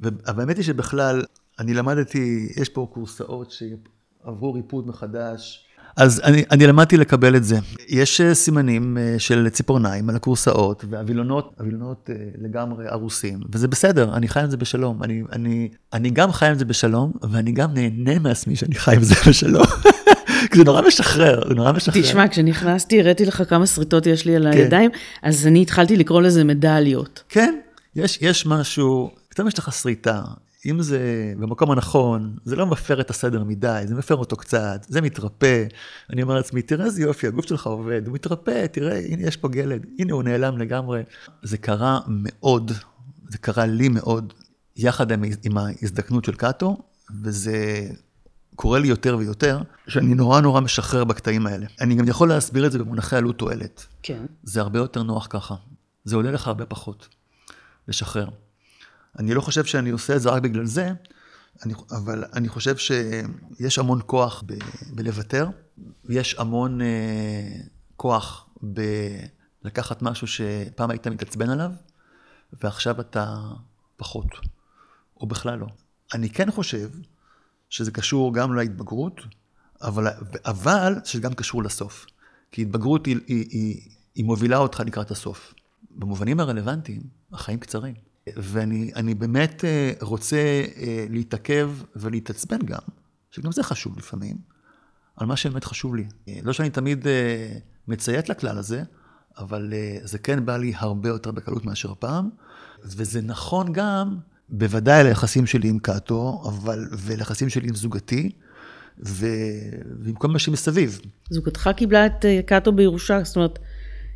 [0.01, 1.25] והאמת היא שבכלל,
[1.59, 5.67] אני למדתי, יש פה קורסאות שעברו ריפוד מחדש,
[5.97, 7.59] אז אני, אני למדתי לקבל את זה.
[7.89, 14.17] יש אה, סימנים אה, של ציפורניים על הכורסאות, והווילונות, הווילונות אה, לגמרי הרוסים, וזה בסדר,
[14.17, 15.03] אני חי עם זה בשלום.
[15.03, 19.03] אני, אני, אני גם חי עם זה בשלום, ואני גם נהנה מעצמי שאני חי עם
[19.03, 19.67] זה בשלום.
[20.57, 22.03] זה נורא משחרר, זה נורא משחרר.
[22.03, 24.59] תשמע, כשנכנסתי, הראיתי לך כמה שריטות יש לי על כן.
[24.59, 24.91] הידיים,
[25.23, 27.23] אז אני התחלתי לקרוא לזה מדליות.
[27.29, 27.59] כן,
[27.97, 30.23] יש, יש משהו, פתאום יש לך שריטה,
[30.67, 35.01] אם זה במקום הנכון, זה לא מפר את הסדר מדי, זה מפר אותו קצת, זה
[35.01, 35.65] מתרפא.
[36.13, 39.49] אני אומר לעצמי, תראה איזה יופי, הגוף שלך עובד, הוא מתרפא, תראה, הנה יש פה
[39.49, 41.03] גלד, הנה הוא נעלם לגמרי.
[41.43, 42.73] זה קרה מאוד,
[43.29, 44.33] זה קרה לי מאוד,
[44.77, 46.77] יחד עם, עם ההזדקנות של קאטו,
[47.23, 47.89] וזה
[48.57, 51.67] קורה לי יותר ויותר, שאני נורא נורא משחרר בקטעים האלה.
[51.81, 53.87] אני גם יכול להסביר את זה במונחי עלות תועלת.
[54.03, 54.27] כן.
[54.43, 55.55] זה הרבה יותר נוח ככה.
[56.05, 57.09] זה עולה לך הרבה פחות,
[57.89, 58.29] לשחרר.
[59.19, 60.93] אני לא חושב שאני עושה את זה רק בגלל זה,
[61.65, 64.55] אני, אבל אני חושב שיש המון כוח ב,
[64.95, 65.49] בלוותר,
[66.09, 67.61] יש המון אה,
[67.97, 68.49] כוח
[69.63, 71.71] בלקחת משהו שפעם היית מתעצבן עליו,
[72.63, 73.37] ועכשיו אתה
[73.97, 74.29] פחות,
[75.21, 75.67] או בכלל לא.
[76.15, 76.91] אני כן חושב
[77.71, 79.21] שזה קשור גם להתבגרות,
[79.83, 80.07] אבל,
[80.45, 82.07] אבל שזה גם קשור לסוף.
[82.53, 85.55] כי התבגרות היא, היא, היא, היא מובילה אותך לקראת הסוף.
[85.91, 87.95] במובנים הרלוונטיים, החיים קצרים.
[88.37, 92.79] ואני באמת אה, רוצה אה, להתעכב ולהתעצבן גם,
[93.31, 94.37] שגם זה חשוב לפעמים,
[95.17, 96.05] על מה שבאמת חשוב לי.
[96.29, 97.07] אה, לא שאני תמיד
[97.89, 98.83] מציית לכלל הזה,
[99.39, 102.29] אבל זה כן בא לי הרבה יותר בקלות מאשר פעם,
[102.85, 104.17] וזה נכון גם,
[104.49, 108.31] בוודאי ליחסים שלי עם קאטו, אבל, וליחסים שלי עם זוגתי,
[109.07, 109.27] ו...
[110.01, 111.01] ועם כל מה שמסביב.
[111.31, 113.59] זוגתך קיבלה את קאטו בירושה, זאת אומרת,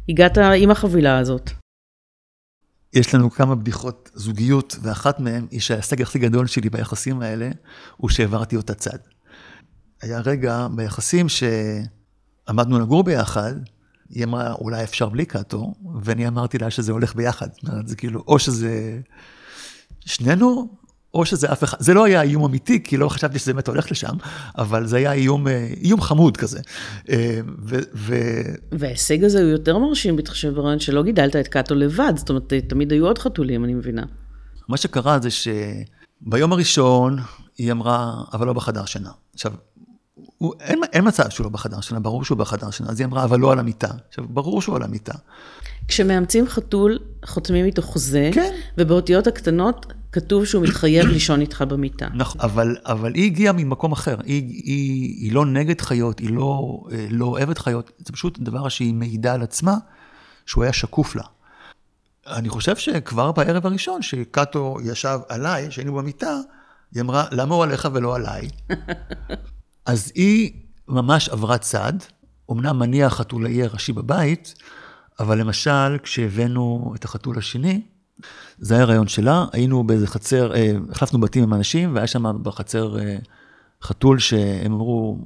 [0.08, 1.50] הגעת עם החבילה הזאת.
[2.92, 7.50] יש לנו כמה בדיחות זוגיות, ואחת מהן היא שההישג הכי גדול שלי ביחסים האלה,
[7.96, 8.98] הוא שהעברתי אותה צד.
[10.02, 13.54] היה רגע ביחסים שעמדנו לגור ביחד,
[14.08, 17.48] היא אמרה, אולי אפשר בלי קאטו, ואני אמרתי לה שזה הולך ביחד.
[17.52, 19.00] זאת אומרת, זה כאילו, או שזה
[20.00, 20.79] שנינו,
[21.14, 23.90] או שזה אף אחד, זה לא היה איום אמיתי, כי לא חשבתי שזה באמת הולך
[23.90, 24.14] לשם,
[24.58, 26.60] אבל זה היה איום, אה, איום חמוד כזה.
[27.10, 28.14] אה, ו, ו...
[28.72, 32.92] וההישג הזה הוא יותר מרשים, בהתחשב ברעיון שלא גידלת את קאטו לבד, זאת אומרת, תמיד
[32.92, 34.02] היו עוד חתולים, אני מבינה.
[34.68, 37.18] מה שקרה זה שביום הראשון
[37.58, 39.10] היא אמרה, אבל לא בחדר שינה.
[39.34, 39.52] עכשיו,
[40.38, 42.90] הוא, אין, אין מצב שהוא לא בחדר שינה, ברור שהוא בחדר שינה.
[42.90, 43.88] אז היא אמרה, אבל לא על המיטה.
[44.08, 45.14] עכשיו, ברור שהוא על המיטה.
[45.88, 48.54] כשמאמצים חתול, חותמים איתו חוזה, כן.
[48.78, 52.08] ובאותיות הקטנות כתוב שהוא מתחייב לישון איתך במיטה.
[52.14, 54.16] נכון, אבל, אבל היא הגיעה ממקום אחר.
[54.24, 58.68] היא, היא, היא לא נגד חיות, היא לא, אה, לא אוהבת חיות, זה פשוט דבר
[58.68, 59.74] שהיא מעידה על עצמה,
[60.46, 61.22] שהוא היה שקוף לה.
[62.26, 66.38] אני חושב שכבר בערב הראשון, שקאטו ישב עליי, שהיינו במיטה,
[66.94, 68.48] היא אמרה, למה הוא עליך ולא עליי?
[69.86, 70.52] אז היא
[70.88, 71.92] ממש עברה צד,
[72.50, 74.54] אמנם אני החתולאי הראשי בבית,
[75.20, 77.80] אבל למשל, כשהבאנו את החתול השני,
[78.58, 82.98] זה היה רעיון שלה, היינו באיזה חצר, אה, החלפנו בתים עם אנשים, והיה שם בחצר
[82.98, 83.16] אה,
[83.82, 85.18] חתול שהם אמרו,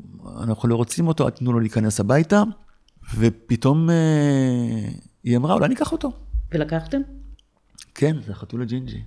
[0.43, 2.43] אנחנו לא רוצים אותו, תנו לו להיכנס הביתה,
[3.17, 3.95] ופתאום אה,
[5.25, 6.13] היא אמרה, אולי ניקח אותו.
[6.53, 7.01] ולקחתם?
[7.95, 9.03] כן, זה החתול הג'ינג'י.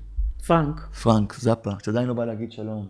[0.47, 0.82] פרנק.
[1.04, 2.88] פרנק, זאפה, שעדיין לא בא להגיד שלום,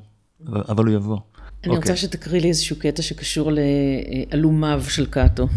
[0.69, 1.17] אבל הוא יבוא.
[1.63, 1.97] אני רוצה אוקיי.
[1.97, 5.47] שתקריא לי איזשהו קטע שקשור לעלומיו של קאטו.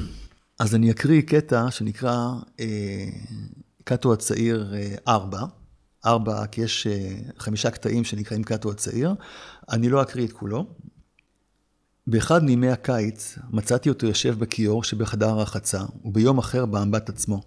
[0.60, 2.28] אז אני אקריא קטע שנקרא
[2.60, 3.06] אה,
[3.88, 4.74] קאטו הצעיר
[5.08, 5.44] 4.
[6.06, 9.14] 4, כי יש אה, חמישה קטעים שנקראים קאטו הצעיר.
[9.70, 10.66] אני לא אקריא את כולו.
[12.06, 17.42] באחד מימי הקיץ מצאתי אותו יושב בכיור שבחדר הרחצה, וביום אחר באמבט עצמו.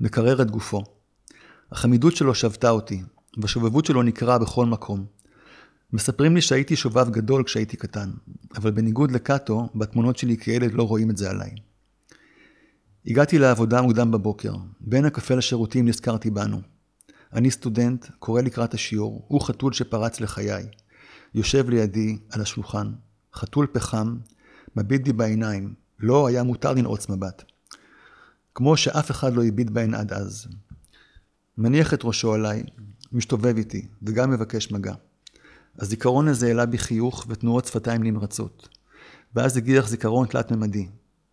[0.00, 0.82] מקרר את גופו.
[1.72, 3.02] החמידות שלו שבתה אותי,
[3.38, 5.06] והשובבות שלו נקרעה בכל מקום.
[5.92, 8.10] מספרים לי שהייתי שובב גדול כשהייתי קטן,
[8.56, 11.50] אבל בניגוד לקאטו, בתמונות שלי כילד לא רואים את זה עליי.
[13.06, 14.54] הגעתי לעבודה מוקדם בבוקר.
[14.80, 16.60] בין הקפה לשירותים נזכרתי בנו.
[17.32, 20.66] אני סטודנט, קורא לקראת השיעור, הוא חתול שפרץ לחיי.
[21.34, 22.92] יושב לידי, על השולחן,
[23.34, 24.16] חתול פחם,
[24.76, 27.44] מביט לי בעיניים, לא היה מותר לנעוץ מבט.
[28.54, 30.46] כמו שאף אחד לא הביט בהן עד אז.
[31.58, 32.62] מניח את ראשו עליי,
[33.12, 34.94] משתובב איתי, וגם מבקש מגע.
[35.78, 38.68] הזיכרון הזה העלה בי חיוך ותנועות שפתיים נמרצות.
[39.34, 40.88] ואז הגיח זיכרון תלת-ממדי.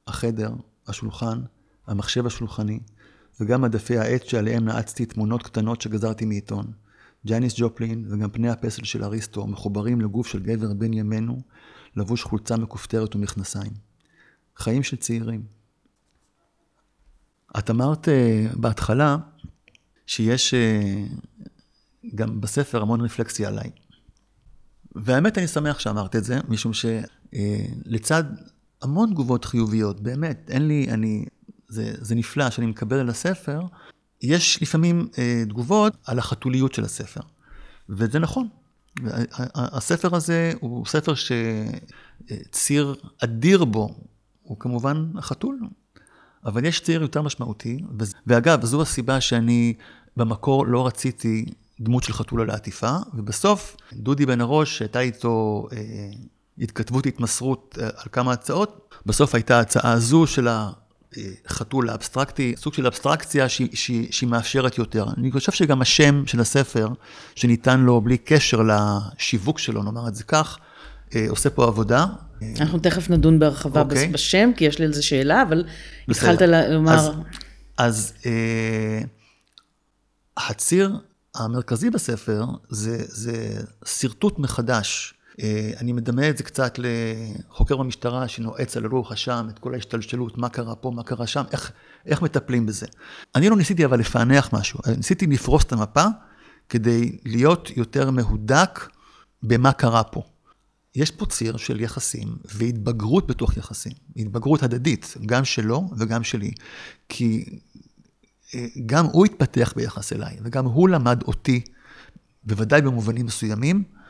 [0.07, 0.51] החדר,
[0.87, 1.41] השולחן,
[1.87, 2.79] המחשב השולחני,
[3.39, 6.65] וגם מדפי העץ שעליהם נעצתי תמונות קטנות שגזרתי מעיתון.
[7.25, 11.41] ג'ייניס ג'ופלין וגם פני הפסל של אריסטו מחוברים לגוף של גבר בן ימינו,
[11.95, 13.71] לבוש חולצה מכופתרת ומכנסיים.
[14.57, 15.43] חיים של צעירים.
[17.59, 19.17] את אמרת uh, בהתחלה
[20.05, 23.71] שיש uh, גם בספר המון רפלקסיה עליי.
[24.95, 28.41] והאמת, אני שמח שאמרת את זה, משום שלצד uh,
[28.81, 31.25] המון תגובות חיוביות, באמת, אין לי, אני,
[31.67, 33.61] זה, זה נפלא שאני מקבל על הספר,
[34.21, 37.21] יש לפעמים אה, תגובות על החתוליות של הספר,
[37.89, 38.47] וזה נכון.
[39.55, 43.95] הספר הזה הוא ספר שציר אדיר בו
[44.43, 45.59] הוא כמובן החתול,
[46.45, 47.79] אבל יש ציר יותר משמעותי,
[48.27, 49.73] ואגב, זו הסיבה שאני
[50.17, 51.45] במקור לא רציתי
[51.79, 55.77] דמות של חתול על העטיפה, ובסוף דודי בן הראש, שהייתה איתו אה,
[56.57, 60.47] התכתבות התמסרות אה, על כמה הצעות, בסוף הייתה ההצעה הזו של
[61.45, 65.05] החתול האבסטרקטי, סוג של אבסטרקציה שהיא, שהיא, שהיא מאפשרת יותר.
[65.17, 66.87] אני חושב שגם השם של הספר,
[67.35, 70.57] שניתן לו בלי קשר לשיווק שלו, נאמר את זה כך,
[71.15, 72.05] אה, עושה פה עבודה.
[72.59, 73.81] אנחנו תכף נדון בהרחבה.
[73.81, 74.07] אוקיי.
[74.07, 75.63] בשם, כי יש לי על זה שאלה, אבל
[76.07, 76.31] בסדר.
[76.31, 76.93] התחלת לומר...
[76.93, 77.11] אז,
[77.77, 79.01] אז אה,
[80.37, 80.97] הציר
[81.35, 85.12] המרכזי בספר זה, זה שרטוט מחדש
[85.77, 90.49] אני מדמה את זה קצת לחוקר במשטרה שנועץ על הלוח השם, את כל ההשתלשלות, מה
[90.49, 91.71] קרה פה, מה קרה שם, איך,
[92.05, 92.85] איך מטפלים בזה.
[93.35, 96.05] אני לא ניסיתי אבל לפענח משהו, ניסיתי לפרוס את המפה
[96.69, 98.79] כדי להיות יותר מהודק
[99.43, 100.21] במה קרה פה.
[100.95, 106.51] יש פה ציר של יחסים והתבגרות בתוך יחסים, התבגרות הדדית, גם שלו וגם שלי.
[107.09, 107.45] כי
[108.55, 111.61] אה, גם הוא התפתח ביחס אליי, וגם הוא למד אותי,
[112.43, 114.02] בוודאי במובנים מסוימים, אה,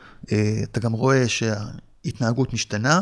[0.62, 3.00] אתה גם רואה שההתנהגות משתנה,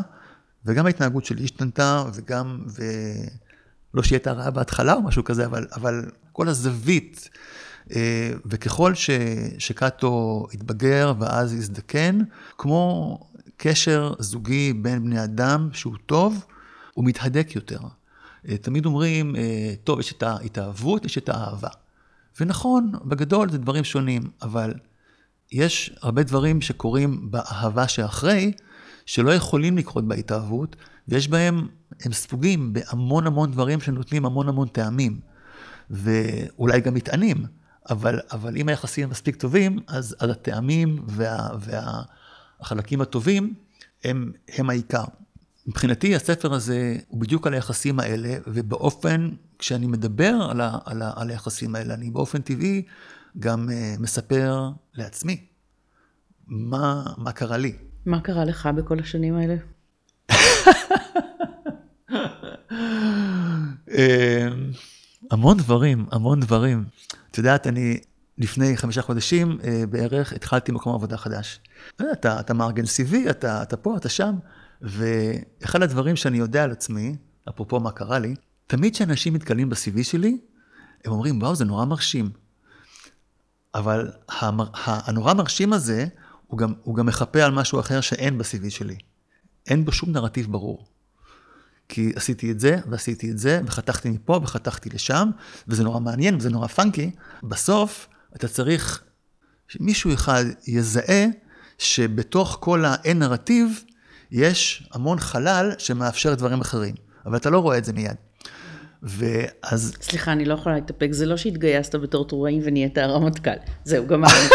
[0.64, 6.11] וגם ההתנהגות שלי השתנתה, וגם, ולא שהיא הייתה רעה בהתחלה או משהו כזה, אבל, אבל
[6.32, 7.28] כל הזווית,
[7.94, 9.11] אה, וככל ש,
[9.58, 12.18] שקאטו התבגר ואז הזדקן,
[12.58, 13.18] כמו
[13.56, 16.44] קשר זוגי בין בני אדם שהוא טוב,
[16.94, 17.80] הוא מתהדק יותר.
[18.48, 19.37] אה, תמיד אומרים,
[19.85, 21.68] טוב, יש את ההתאהבות, יש את האהבה.
[22.40, 24.74] ונכון, בגדול זה דברים שונים, אבל
[25.52, 28.52] יש הרבה דברים שקורים באהבה שאחרי,
[29.06, 30.76] שלא יכולים לקרות בהתאהבות,
[31.08, 31.68] ויש בהם
[32.04, 35.20] הם ספוגים בהמון המון דברים שנותנים המון המון טעמים,
[35.90, 37.46] ואולי גם מטענים,
[37.90, 41.48] אבל, אבל אם היחסים מספיק טובים, אז, הטעמים וה,
[42.60, 43.54] והחלקים הטובים
[44.04, 45.04] הם, הם העיקר.
[45.66, 51.12] מבחינתי הספר הזה הוא בדיוק על היחסים האלה, ובאופן, כשאני מדבר על, ה, על, ה,
[51.16, 52.82] על היחסים האלה, אני באופן טבעי
[53.38, 55.46] גם uh, מספר לעצמי
[56.46, 57.72] מה, מה קרה לי.
[58.06, 59.56] מה קרה לך בכל השנים האלה?
[63.90, 64.48] אה,
[65.30, 66.84] המון דברים, המון דברים.
[67.30, 68.00] את יודעת, אני
[68.38, 71.60] לפני חמישה חודשים אה, בערך התחלתי מקום עבודה חדש.
[72.12, 74.34] אתה, אתה מארגן CV, אתה, אתה פה, אתה שם,
[74.82, 77.16] ואחד הדברים שאני יודע על עצמי,
[77.48, 78.34] אפרופו מה קרה לי,
[78.66, 80.38] תמיד כשאנשים מתקלים ב-CV שלי,
[81.04, 82.30] הם אומרים, וואו, זה נורא מרשים.
[83.74, 86.06] אבל המר, הנורא מרשים הזה,
[86.46, 88.96] הוא גם, הוא גם מחפה על משהו אחר שאין ב-CV שלי.
[89.68, 90.87] אין בו שום נרטיב ברור.
[91.88, 95.30] כי עשיתי את זה, ועשיתי את זה, וחתכתי מפה, וחתכתי לשם,
[95.68, 97.11] וזה נורא מעניין, וזה נורא פאנקי.
[97.42, 99.02] בסוף, אתה צריך
[99.68, 101.26] שמישהו אחד יזהה
[101.78, 103.82] שבתוך כל האין נרטיב,
[104.30, 106.94] יש המון חלל שמאפשר דברים אחרים.
[107.26, 108.16] אבל אתה לא רואה את זה מיד.
[109.02, 109.94] ואז...
[110.00, 113.50] סליחה, אני לא יכולה להתאפק, זה לא שהתגייסת בתור טוראי ונהיית הרמטכ"ל.
[113.84, 114.48] זהו, גמרנו.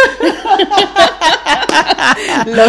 [2.48, 2.64] לא,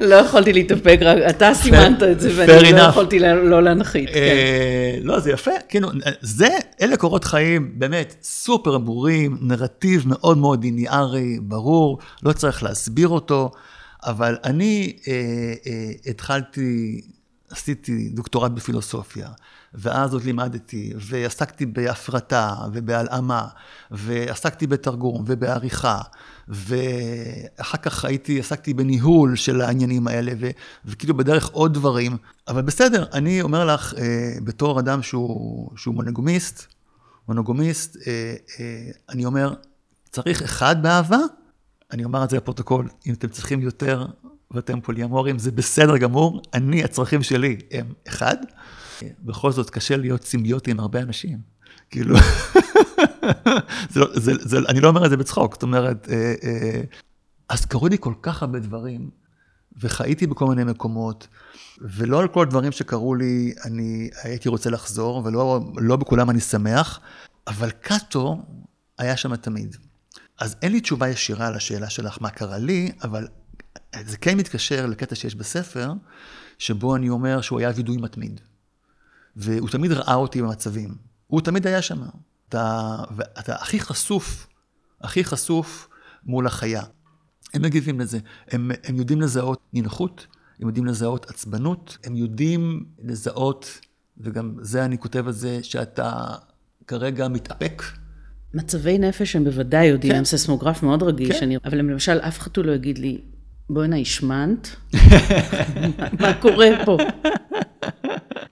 [0.00, 4.08] לא יכולתי להתאפק, רק אתה סימנת את זה, ואני לא יכולתי לא להנחית.
[4.08, 4.14] כן.
[4.14, 5.88] אה, לא, זה יפה, כאילו,
[6.20, 6.48] זה,
[6.82, 13.50] אלה קורות חיים באמת סופר ברורים, נרטיב מאוד מאוד ליניארי, ברור, לא צריך להסביר אותו,
[14.04, 15.12] אבל אני אה,
[15.66, 17.00] אה, התחלתי,
[17.50, 19.28] עשיתי דוקטורט בפילוסופיה.
[19.74, 23.46] ואז עוד לימדתי, ועסקתי בהפרטה ובהלאמה,
[23.90, 26.00] ועסקתי בתרגום ובעריכה,
[26.48, 30.50] ואחר כך הייתי, עסקתי בניהול של העניינים האלה, ו,
[30.84, 32.16] וכאילו בדרך עוד דברים.
[32.48, 36.66] אבל בסדר, אני אומר לך, אה, בתור אדם שהוא, שהוא מונוגומיסט,
[37.28, 39.54] מונוגומיסט, אה, אה, אני אומר,
[40.10, 41.18] צריך אחד באהבה,
[41.92, 44.06] אני אומר את זה לפרוטוקול, אם אתם צריכים יותר
[44.50, 48.36] ואתם פוליאמורים, זה בסדר גמור, אני, הצרכים שלי הם אחד.
[49.20, 51.38] בכל זאת קשה להיות סימביוטי עם הרבה אנשים.
[51.90, 52.16] כאילו,
[53.90, 56.80] זה, לא, זה, זה, אני לא אומר את זה בצחוק, זאת אומרת, אה, אה,
[57.48, 59.10] אז קרו לי כל כך הרבה דברים,
[59.80, 61.28] וחייתי בכל מיני מקומות,
[61.80, 67.00] ולא על כל הדברים שקרו לי אני הייתי רוצה לחזור, ולא לא בכולם אני שמח,
[67.46, 68.42] אבל קאטו
[68.98, 69.76] היה שם תמיד.
[70.38, 73.28] אז אין לי תשובה ישירה על השאלה שלך מה קרה לי, אבל
[74.06, 75.92] זה כן מתקשר לקטע שיש בספר,
[76.58, 78.40] שבו אני אומר שהוא היה וידוי מתמיד.
[79.36, 80.94] והוא תמיד ראה אותי במצבים.
[81.26, 82.02] הוא תמיד היה שם.
[82.48, 82.96] אתה,
[83.38, 84.46] אתה הכי חשוף,
[85.00, 85.88] הכי חשוף
[86.26, 86.82] מול החיה.
[87.54, 88.18] הם מגיבים לזה,
[88.50, 90.26] הם, הם יודעים לזהות נינוחות,
[90.60, 93.80] הם יודעים לזהות עצבנות, הם יודעים לזהות,
[94.18, 96.24] וגם זה אני כותב על זה, שאתה
[96.86, 97.82] כרגע מתאפק.
[98.54, 100.18] מצבי נפש הם בוודאי יודעים, כן.
[100.18, 101.46] הם ססמוגרף מאוד רגיש, כן.
[101.46, 103.20] אני, אבל למשל אף אחד לא יגיד לי,
[103.70, 104.76] בוא'נה השמנת,
[106.20, 106.96] מה קורה פה?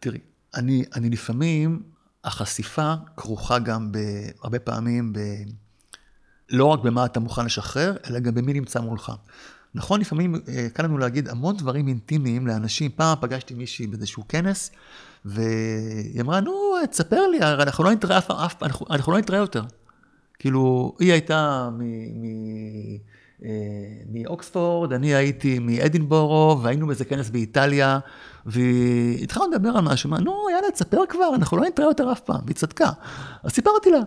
[0.00, 0.18] תראי,
[0.54, 1.82] אני, אני לפעמים,
[2.24, 3.92] החשיפה כרוכה גם
[4.42, 5.18] הרבה פעמים ב...
[6.50, 9.12] לא רק במה אתה מוכן לשחרר, אלא גם במי נמצא מולך.
[9.74, 12.90] נכון, לפעמים אה, קל לנו להגיד המון דברים אינטימיים לאנשים.
[12.96, 14.70] פעם פגשתי מישהי באיזשהו כנס,
[15.24, 16.52] והיא אמרה, נו,
[16.90, 19.62] תספר לי, אנחנו לא נתראה אף פעם, אנחנו, אנחנו לא נתראה יותר.
[20.38, 21.68] כאילו, היא הייתה
[23.44, 23.48] אה,
[24.12, 27.98] מאוקספורד, אני הייתי מאדינבורו, והיינו באיזה כנס באיטליה,
[28.50, 32.56] והתחלנו לדבר על משהו, נו, יאללה, תספר כבר, אנחנו לא נתראה יותר אף פעם, והיא
[32.56, 32.90] צדקה.
[33.42, 34.00] אז סיפרתי לה.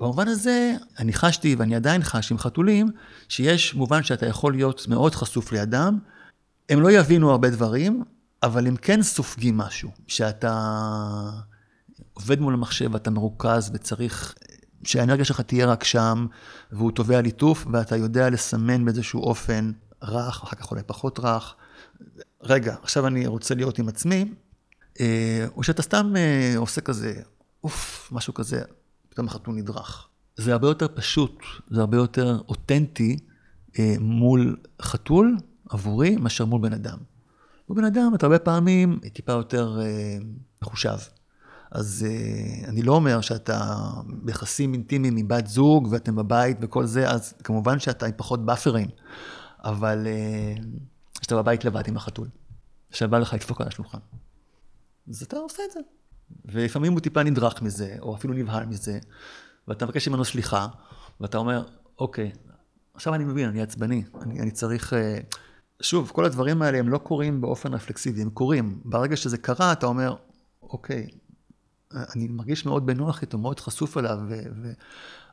[0.00, 2.90] במובן הזה, אני חשתי, ואני עדיין חש עם חתולים,
[3.28, 5.98] שיש מובן שאתה יכול להיות מאוד חשוף לידם,
[6.68, 8.04] הם לא יבינו הרבה דברים,
[8.42, 10.52] אבל הם כן סופגים משהו, שאתה
[12.12, 14.34] עובד מול המחשב, אתה מרוכז וצריך
[14.84, 16.26] שהאנרגיה שלך תהיה רק שם,
[16.72, 19.72] והוא תובע ליטוף, ואתה יודע לסמן באיזשהו אופן
[20.02, 21.54] רך, אחר כך אולי פחות רך.
[22.42, 24.34] רגע, עכשיו אני רוצה להיות עם עצמי,
[25.00, 27.14] אה, או שאתה סתם אה, עושה כזה,
[27.64, 28.62] אוף, משהו כזה,
[29.08, 30.08] פתאום החתול נדרך.
[30.36, 31.38] זה הרבה יותר פשוט,
[31.70, 33.16] זה הרבה יותר אותנטי
[33.78, 35.36] אה, מול חתול,
[35.70, 36.98] עבורי, מאשר מול בן אדם.
[37.68, 39.78] מול בן אדם אתה הרבה פעמים טיפה יותר
[40.62, 40.96] מחושב.
[41.70, 43.76] אז uh, אני לא אומר שאתה
[44.06, 48.88] ביחסים אינטימיים עם בת זוג ואתם בבית וכל זה, אז כמובן שאתה עם פחות באפרים,
[49.64, 50.62] אבל uh,
[51.22, 52.28] שאתה בבית לבד עם החתול,
[52.90, 53.98] שבא לך לדפוק על השולחן.
[55.08, 55.80] אז אתה עושה את זה.
[56.44, 58.98] ולפעמים הוא טיפה נדרך מזה, או אפילו נבהל מזה,
[59.68, 60.66] ואתה מבקש ממנו סליחה,
[61.20, 61.64] ואתה אומר,
[61.98, 62.32] אוקיי,
[62.94, 64.92] עכשיו אני מבין, אני עצבני, אני, אני צריך...
[64.92, 64.96] Uh,
[65.82, 68.80] שוב, כל הדברים האלה הם לא קורים באופן רפלקסיבי, הם קורים.
[68.84, 70.14] ברגע שזה קרה, אתה אומר,
[70.62, 71.06] אוקיי,
[71.94, 74.34] אני מרגיש מאוד בנוח איתו, מאוד חשוף אליו, ו...
[74.62, 74.72] ו...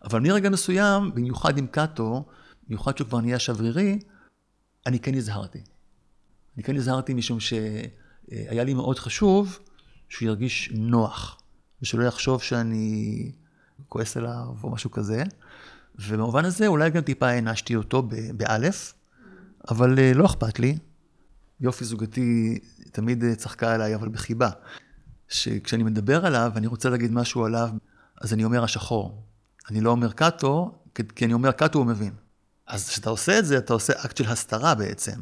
[0.04, 2.26] אבל מרגע מסוים, במיוחד עם קאטו,
[2.68, 4.00] במיוחד שהוא כבר נהיה שברירי,
[4.86, 5.60] אני כן נזהרתי.
[6.58, 9.60] אני כן נזהרתי משום שהיה לי מאוד חשוב
[10.10, 11.42] שהוא ירגיש נוח,
[11.82, 13.32] ושלא יחשוב שאני
[13.90, 15.24] כועס עליו או משהו כזה.
[15.96, 18.94] ובמובן הזה אולי גם טיפה הענשתי אותו באלף,
[19.70, 20.78] אבל אה, לא אכפת לי.
[21.60, 22.60] יופי זוגתי
[22.92, 24.50] תמיד אה, צחקה עליי, אבל בחיבה.
[25.28, 27.70] שכשאני מדבר עליו, ואני רוצה להגיד משהו עליו,
[28.22, 29.24] אז אני אומר השחור.
[29.70, 30.80] אני לא אומר קאטו,
[31.16, 32.14] כי אני אומר קאטו הוא מבין.
[32.68, 35.20] אז כשאתה עושה את זה, אתה עושה אקט של הסתרה בעצם.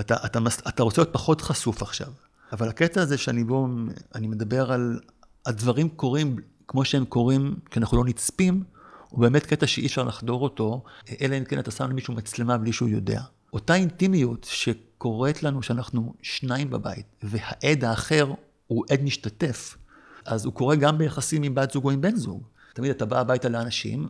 [0.00, 0.38] אתה, אתה,
[0.68, 2.12] אתה רוצה להיות פחות חשוף עכשיו.
[2.52, 3.68] אבל הקטע הזה שאני בו,
[4.14, 5.00] אני מדבר על
[5.46, 6.36] הדברים קורים
[6.68, 8.62] כמו שהם קורים, כי אנחנו לא נצפים,
[9.08, 10.84] הוא באמת קטע שאי אפשר לחדור אותו,
[11.20, 13.20] אלא אם כן אתה שם למישהו מצלמה בלי שהוא יודע.
[13.52, 18.32] אותה אינטימיות שקורית לנו שאנחנו שניים בבית, והעד האחר
[18.66, 19.76] הוא עד משתתף,
[20.24, 22.42] אז הוא קורה גם ביחסים עם בת זוג או עם בן זוג.
[22.74, 24.08] תמיד אתה בא הביתה לאנשים,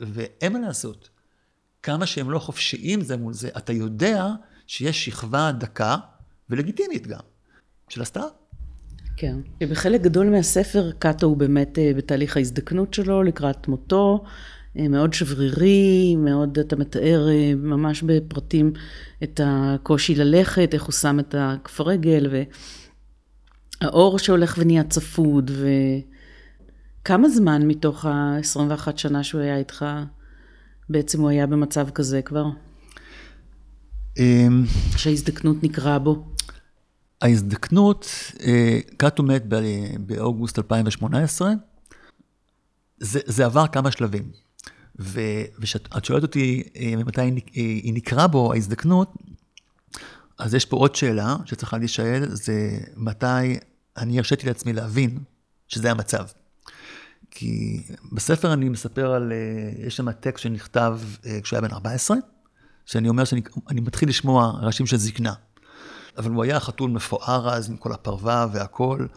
[0.00, 1.08] ואין מה לעשות.
[1.82, 4.26] כמה שהם לא חופשיים זה מול זה, אתה יודע
[4.68, 5.96] שיש שכבה דקה,
[6.50, 7.20] ולגיטימית גם,
[7.88, 8.26] של הסתרה.
[9.16, 9.36] כן.
[9.70, 14.24] בחלק גדול מהספר קאטו הוא באמת אה, בתהליך ההזדקנות שלו לקראת מותו,
[14.78, 18.72] אה, מאוד שברירי, מאוד אתה מתאר אה, ממש בפרטים
[19.22, 22.46] את הקושי ללכת, איך הוא שם את הכף רגל
[23.82, 25.50] והאור שהולך ונהיה צפוד
[27.02, 29.86] וכמה זמן מתוך ה-21 שנה שהוא היה איתך
[30.88, 32.44] בעצם הוא היה במצב כזה כבר?
[34.18, 34.64] אמ,
[34.96, 36.26] שההזדקנות נקרא בו.
[37.20, 38.08] ההזדקנות,
[38.40, 39.44] אה, קאטו מת
[40.00, 41.52] באוגוסט 2018,
[42.98, 44.30] זה, זה עבר כמה שלבים.
[44.98, 47.20] וכשאת שואלת אותי אה, מתי
[47.52, 49.14] היא נקרא בו, ההזדקנות,
[50.38, 53.58] אז יש פה עוד שאלה שצריכה להישאל, זה מתי
[53.96, 55.18] אני הרשיתי לעצמי להבין
[55.68, 56.26] שזה המצב.
[57.30, 61.00] כי בספר אני מספר על, אה, יש שם טקסט שנכתב
[61.42, 62.16] כשהוא היה בן 14,
[62.88, 63.40] שאני אומר שאני
[63.80, 65.32] מתחיל לשמוע ראשים של זקנה.
[66.18, 69.08] אבל הוא היה חתול מפואר אז, עם כל הפרווה והכול.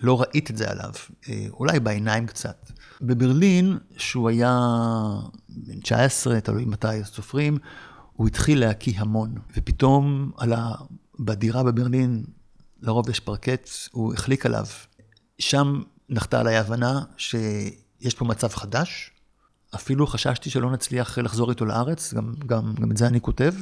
[0.00, 0.92] לא ראית את זה עליו,
[1.28, 2.70] אה, אולי בעיניים קצת.
[3.00, 4.60] בברלין, שהוא היה
[5.48, 7.58] בן 19, תלוי מתי סופרים,
[8.12, 9.34] הוא התחיל להקיא המון.
[9.56, 10.72] ופתאום עלה
[11.20, 12.24] בדירה בברלין,
[12.80, 14.66] לרוב יש פרקט, הוא החליק עליו.
[15.38, 19.10] שם נחתה עליי ההבנה שיש פה מצב חדש.
[19.76, 23.54] אפילו חששתי שלא נצליח לחזור איתו לארץ, גם, גם, גם את זה אני כותב.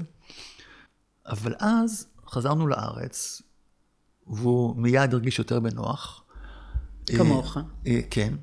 [1.27, 3.43] אבל אז חזרנו לארץ,
[4.27, 6.25] והוא מיד הרגיש יותר בנוח.
[7.07, 7.57] כמוך.
[7.87, 8.35] אה, כן,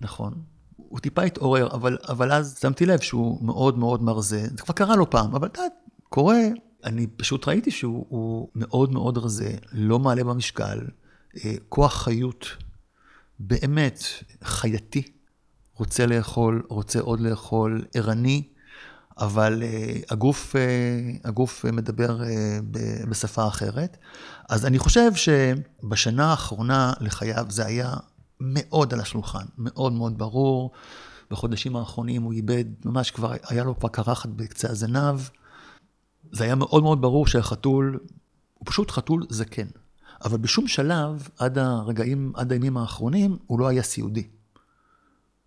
[0.00, 0.34] נכון.
[0.76, 4.46] הוא טיפה התעורר, אבל, אבל אז שמתי לב שהוא מאוד מאוד מרזה.
[4.50, 5.62] זה כבר קרה לו פעם, אבל אתה
[6.08, 6.40] קורה.
[6.84, 10.80] אני פשוט ראיתי שהוא מאוד מאוד רזה, לא מעלה במשקל,
[11.44, 12.46] אה, כוח חיות,
[13.38, 14.02] באמת
[14.44, 15.15] חייתי.
[15.78, 18.42] רוצה לאכול, רוצה עוד לאכול, ערני,
[19.18, 22.24] אבל uh, הגוף, uh, הגוף מדבר uh,
[23.08, 23.96] בשפה אחרת.
[24.48, 27.94] אז אני חושב שבשנה האחרונה לחייו זה היה
[28.40, 30.70] מאוד על השולחן, מאוד מאוד ברור.
[31.30, 35.28] בחודשים האחרונים הוא איבד, ממש כבר, היה לו כבר קרחת בקצה הזנב.
[36.32, 37.98] זה היה מאוד מאוד ברור שהחתול,
[38.54, 39.66] הוא פשוט חתול זקן.
[40.24, 44.28] אבל בשום שלב, עד הרגעים, עד הימים האחרונים, הוא לא היה סיעודי.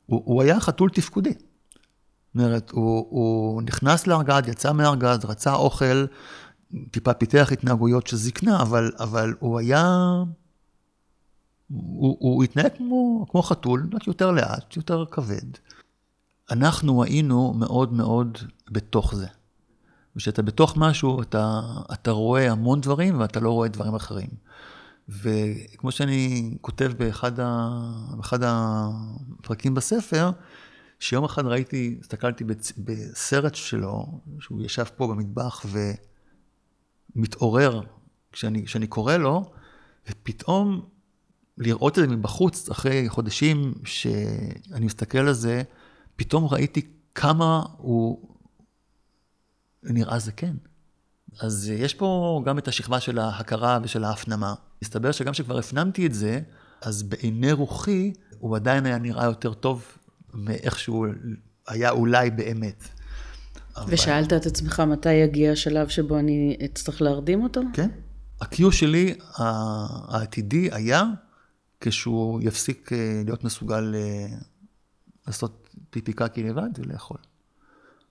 [0.10, 1.34] הוא, הוא היה חתול תפקודי.
[1.34, 6.06] זאת אומרת, הוא, הוא נכנס לארגז, יצא מהארגז, רצה אוכל,
[6.92, 9.84] טיפה פיתח התנהגויות של זקנה, אבל, אבל הוא היה...
[11.70, 15.48] הוא, הוא התנהג כמו, כמו חתול, יותר לאט, יותר כבד.
[16.52, 18.38] אנחנו היינו מאוד מאוד
[18.72, 19.28] בתוך זה.
[20.16, 21.62] וכשאתה בתוך משהו, אתה,
[21.94, 24.30] אתה רואה המון דברים ואתה לא רואה דברים אחרים.
[25.10, 27.70] וכמו שאני כותב באחד, ה,
[28.18, 30.32] באחד הפרקים בספר,
[31.00, 32.44] שיום אחד ראיתי, הסתכלתי
[32.78, 35.66] בסרט שלו, שהוא ישב פה במטבח
[37.16, 37.82] ומתעורר
[38.32, 39.52] כשאני, כשאני קורא לו,
[40.10, 40.86] ופתאום
[41.58, 45.64] לראות את זה מבחוץ, אחרי חודשים שאני מסתכל על זה,
[46.16, 46.82] פתאום ראיתי
[47.16, 48.36] כמה הוא
[49.84, 50.56] נראה זקן.
[51.40, 54.54] אז יש פה גם את השכבה של ההכרה ושל ההפנמה.
[54.82, 56.40] מסתבר שגם כשכבר הפנמתי את זה,
[56.82, 59.86] אז בעיני רוחי הוא עדיין היה נראה יותר טוב
[60.34, 61.08] מאיך שהוא
[61.68, 62.84] היה אולי באמת.
[63.88, 67.62] ושאלת את עצמך מתי יגיע השלב שבו אני אצטרך להרדים אותו?
[67.74, 67.90] כן.
[68.42, 71.04] ה-Q שלי העתידי היה
[71.82, 74.28] כשהוא יפסיק אה, להיות מסוגל אה,
[75.28, 77.18] לעשות פיפי קקי לבד ולאכול.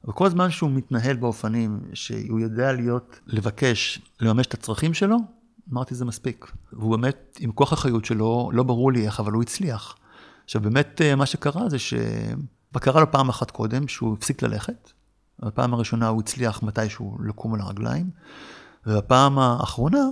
[0.04, 5.16] אבל כל זמן שהוא מתנהל באופנים שהוא יודע להיות, לבקש, לממש את הצרכים שלו,
[5.72, 6.52] אמרתי, זה מספיק.
[6.72, 9.96] והוא באמת, עם כוח החיות שלו, לא ברור לי איך, אבל הוא הצליח.
[10.44, 11.94] עכשיו, באמת, מה שקרה זה ש...
[12.74, 14.90] וקרה לו פעם אחת קודם, שהוא הפסיק ללכת.
[15.38, 18.10] בפעם הראשונה הוא הצליח מתישהו לקום על הרגליים,
[18.86, 20.02] ובפעם האחרונה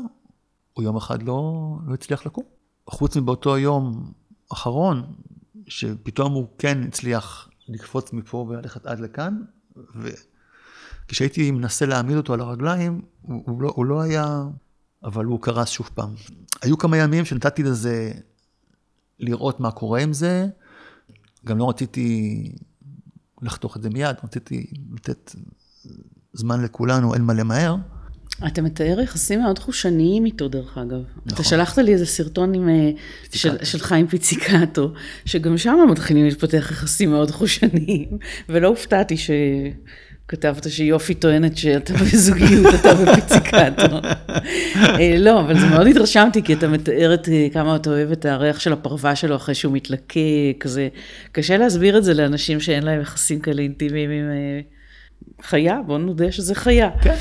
[0.72, 2.44] הוא יום אחד לא, לא הצליח לקום.
[2.90, 4.12] חוץ מבאותו יום
[4.52, 5.14] אחרון,
[5.68, 9.42] שפתאום הוא כן הצליח לקפוץ מפה וללכת עד לכאן,
[11.06, 14.42] וכשהייתי מנסה להעמיד אותו על הרגליים, הוא, הוא, לא, הוא לא היה,
[15.04, 16.14] אבל הוא קרס שוב פעם.
[16.62, 18.12] היו כמה ימים שנתתי לזה
[19.18, 20.46] לראות מה קורה עם זה,
[21.44, 22.52] גם לא רציתי
[23.42, 25.34] לחתוך את זה מיד, רציתי לתת
[26.32, 27.76] זמן לכולנו, אין מה למהר.
[28.46, 31.00] אתה מתאר יחסים מאוד חושניים איתו, דרך אגב.
[31.26, 31.34] נכון.
[31.34, 32.90] אתה שלחת לי איזה סרטון עם, אה,
[33.32, 34.92] של, של חיים פיציקטו,
[35.24, 38.08] שגם שם מתחילים להתפתח יחסים מאוד חושניים,
[38.48, 43.96] ולא הופתעתי שכתבת שיופי טוענת שאתה בזוגיות, אתה בפיציקטו.
[44.76, 48.24] אה, לא, אבל זה מאוד התרשמתי, כי אתה מתאר את אה, כמה אתה אוהב את
[48.24, 50.88] הריח של הפרווה שלו אחרי שהוא מתלקק, זה
[51.32, 54.26] קשה להסביר את זה לאנשים שאין להם יחסים כאלה אינטימיים עם
[55.42, 56.90] חיה, בוא נודה שזה חיה.
[57.02, 57.14] כן.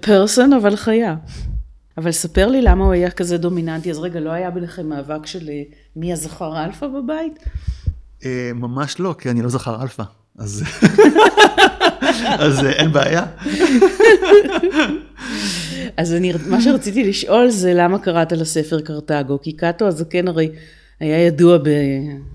[0.00, 1.16] person, אבל חיה.
[1.98, 3.90] אבל ספר לי למה הוא היה כזה דומיננטי.
[3.90, 5.62] אז רגע, לא היה ביניכם מאבק של אה,
[5.96, 7.38] מי הזכר אלפא בבית?
[8.24, 10.02] אה, ממש לא, כי אני לא זכר אלפא.
[10.38, 10.64] אז,
[12.44, 13.26] אז אה, אין בעיה.
[15.96, 19.40] אז אני, מה שרציתי לשאול זה למה קראת לספר קרתגו?
[19.42, 20.50] כי קאטו הזקן הרי
[21.00, 21.58] היה ידוע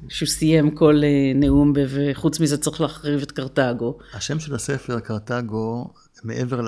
[0.09, 1.01] שהוא סיים כל
[1.35, 3.97] נאום, וחוץ מזה צריך להחריב את קרתגו.
[4.13, 5.89] השם של הספר קרתגו
[6.23, 6.61] מעבר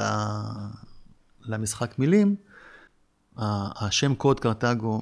[1.42, 2.36] למשחק מילים,
[3.38, 5.02] השם קוד קרתגו,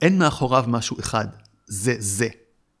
[0.00, 1.26] אין מאחוריו משהו אחד,
[1.66, 2.28] זה זה,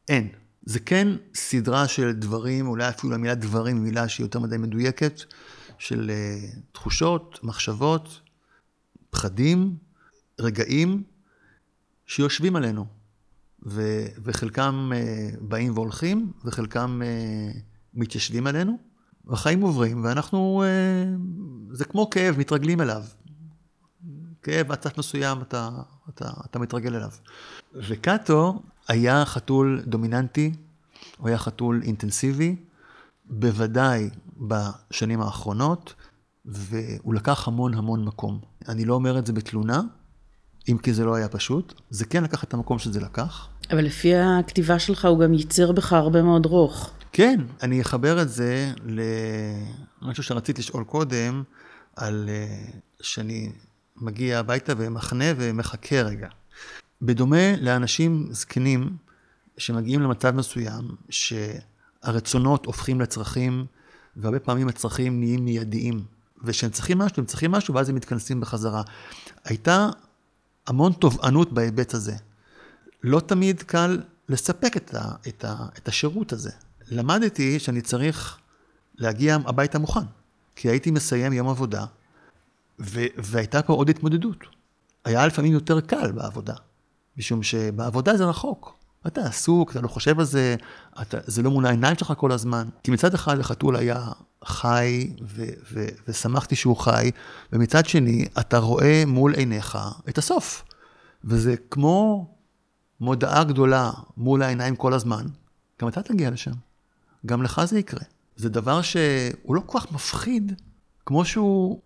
[0.08, 0.28] אין.
[0.62, 5.22] זה כן סדרה של דברים, אולי אפילו המילה דברים היא מילה שהיא יותר מדי מדויקת,
[5.78, 8.20] של uh, תחושות, מחשבות,
[9.10, 9.76] פחדים,
[10.40, 11.02] רגעים
[12.06, 12.86] שיושבים עלינו,
[13.66, 17.58] ו- וחלקם uh, באים והולכים, וחלקם uh,
[17.94, 18.87] מתיישבים עלינו.
[19.34, 21.16] החיים עוברים, ואנחנו, אה,
[21.72, 23.02] זה כמו כאב, מתרגלים אליו.
[24.42, 25.68] כאב עד סף מסוים, אתה,
[26.08, 27.10] אתה, אתה מתרגל אליו.
[27.74, 30.52] וקאטו היה חתול דומיננטי,
[31.18, 32.56] הוא היה חתול אינטנסיבי,
[33.24, 35.94] בוודאי בשנים האחרונות,
[36.44, 38.40] והוא לקח המון המון מקום.
[38.68, 39.80] אני לא אומר את זה בתלונה,
[40.68, 43.48] אם כי זה לא היה פשוט, זה כן לקח את המקום שזה לקח.
[43.70, 46.90] אבל לפי הכתיבה שלך הוא גם ייצר בך הרבה מאוד רוך.
[47.12, 48.72] כן, אני אחבר את זה
[50.02, 51.42] למשהו שרציתי לשאול קודם,
[51.96, 53.52] על uh, שאני
[53.96, 56.28] מגיע הביתה ומחנה ומחכה רגע.
[57.02, 58.96] בדומה לאנשים זקנים
[59.58, 63.66] שמגיעים למצב מסוים, שהרצונות הופכים לצרכים,
[64.16, 66.04] והרבה פעמים הצרכים נהיים מיידיים,
[66.44, 68.82] וכשהם צריכים משהו, הם צריכים משהו, ואז הם מתכנסים בחזרה.
[69.44, 69.88] הייתה
[70.66, 72.16] המון תובענות בהיבט הזה.
[73.02, 76.50] לא תמיד קל לספק את, ה, את, ה, את השירות הזה.
[76.90, 78.38] למדתי שאני צריך
[78.94, 80.00] להגיע הביתה מוכן,
[80.56, 81.84] כי הייתי מסיים יום עבודה,
[82.80, 84.38] ו- והייתה פה עוד התמודדות.
[85.04, 86.54] היה לפעמים יותר קל בעבודה,
[87.16, 88.78] משום שבעבודה זה רחוק.
[89.06, 90.56] אתה עסוק, אתה לא חושב על זה,
[91.02, 92.68] אתה, זה לא מול העיניים שלך כל הזמן.
[92.82, 94.08] כי מצד אחד החתול היה
[94.44, 97.10] חי, ו- ו- ושמחתי שהוא חי,
[97.52, 99.78] ומצד שני, אתה רואה מול עיניך
[100.08, 100.64] את הסוף.
[101.24, 102.26] וזה כמו
[103.00, 105.26] מודעה גדולה מול העיניים כל הזמן,
[105.82, 106.52] גם אתה תגיע לשם.
[107.26, 108.04] גם לך זה יקרה.
[108.36, 110.52] זה דבר שהוא לא כל כך מפחיד,
[111.06, 111.80] כמו שהוא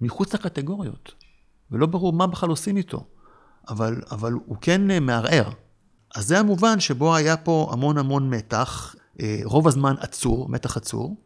[0.00, 1.12] מחוץ לקטגוריות,
[1.70, 3.06] ולא ברור מה בכלל עושים איתו,
[3.68, 5.50] אבל, אבל הוא כן אה, מערער.
[6.14, 11.16] אז זה המובן שבו היה פה המון המון מתח, אה, רוב הזמן עצור, מתח עצור,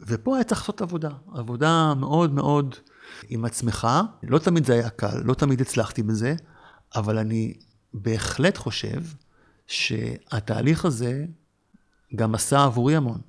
[0.00, 2.74] ופה היה צריך לעשות עבודה, עבודה מאוד מאוד
[3.28, 3.88] עם עצמך.
[4.22, 6.34] לא תמיד זה היה קל, לא תמיד הצלחתי בזה,
[6.94, 7.54] אבל אני
[7.94, 9.02] בהחלט חושב
[9.66, 11.24] שהתהליך הזה
[12.16, 13.20] גם עשה עבורי המון.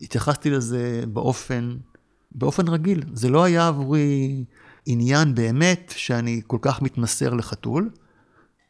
[0.00, 1.76] התייחסתי לזה באופן,
[2.32, 3.04] באופן רגיל.
[3.12, 4.44] זה לא היה עבורי
[4.86, 7.90] עניין באמת שאני כל כך מתמסר לחתול.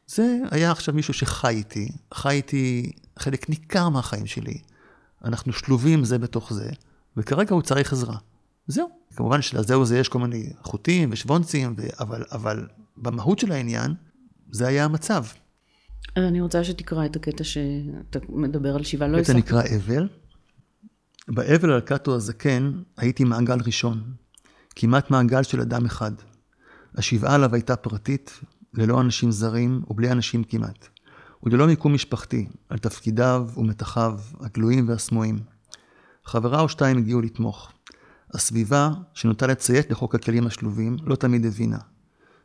[0.07, 4.59] זה היה עכשיו מישהו שחי איתי, חי איתי חלק ניכר מהחיים שלי.
[5.25, 6.71] אנחנו שלובים זה בתוך זה,
[7.17, 8.17] וכרגע הוא צריך עזרה.
[8.67, 8.89] זהו.
[9.17, 11.83] כמובן שלזהו זה יש כל מיני חוטים ושוונצים, ו...
[12.01, 13.95] אבל, אבל במהות של העניין,
[14.51, 15.25] זה היה המצב.
[16.17, 19.09] אז אני רוצה שתקרא את הקטע שאתה מדבר על שבעה.
[19.09, 20.09] לא הקטע נקרא אבל.
[21.29, 24.03] באבל על קאטו הזקן הייתי מעגל ראשון,
[24.77, 26.13] כמעט מעגל של אדם אחד.
[26.95, 28.41] השבעה עליו הייתה פרטית,
[28.75, 30.89] ללא אנשים זרים ובלי אנשים כמעט.
[31.43, 35.39] וללא מיקום משפחתי, על תפקידיו ומתחיו, הגלויים והסמויים.
[36.25, 37.73] חברה או שתיים הגיעו לתמוך.
[38.35, 41.79] הסביבה, שנוטה לציית לחוק הכלים השלובים, לא תמיד הבינה.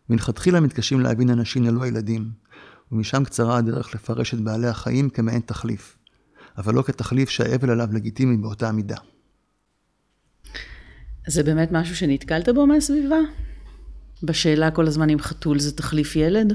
[0.10, 2.32] מלכתחילה מתקשים להבין אנשים ללא ילדים,
[2.94, 5.98] ומשם קצרה הדרך לפרש את בעלי החיים כמעין תחליף,
[6.58, 8.98] אבל לא כתחליף שהאבל עליו לגיטימי באותה מידה.
[11.28, 13.20] זה באמת משהו שנתקלת בו מהסביבה?
[14.24, 16.54] בשאלה כל הזמן אם חתול זה תחליף ילד?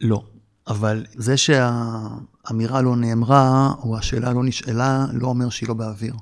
[0.00, 0.24] לא,
[0.66, 6.14] אבל זה שהאמירה לא נאמרה, או השאלה לא נשאלה, לא אומר שהיא לא באוויר.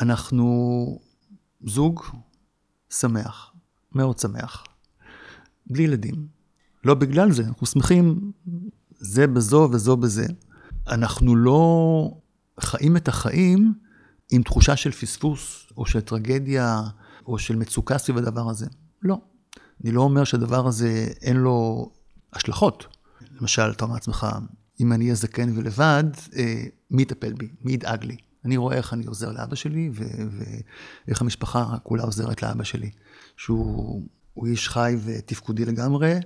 [0.00, 0.98] אנחנו
[1.66, 2.02] זוג
[2.90, 3.52] שמח,
[3.92, 4.64] מאוד שמח,
[5.66, 6.37] בלי ילדים.
[6.84, 8.32] לא בגלל זה, אנחנו שמחים
[8.98, 10.26] זה בזו וזו בזה.
[10.88, 12.10] אנחנו לא
[12.60, 13.74] חיים את החיים
[14.30, 16.82] עם תחושה של פספוס, או של טרגדיה,
[17.26, 18.66] או של מצוקה סביב הדבר הזה.
[19.02, 19.20] לא.
[19.84, 21.90] אני לא אומר שהדבר הזה אין לו
[22.32, 22.86] השלכות.
[23.40, 24.26] למשל, אתה אומר לעצמך,
[24.80, 26.04] אם אני אהיה זקן ולבד,
[26.36, 27.48] אה, מי יטפל בי?
[27.62, 28.16] מי ידאג לי?
[28.44, 32.90] אני רואה איך אני עוזר לאבא שלי, ואיך המשפחה כולה עוזרת לאבא שלי.
[33.36, 34.02] שהוא
[34.46, 36.18] איש חי ותפקודי לגמרי,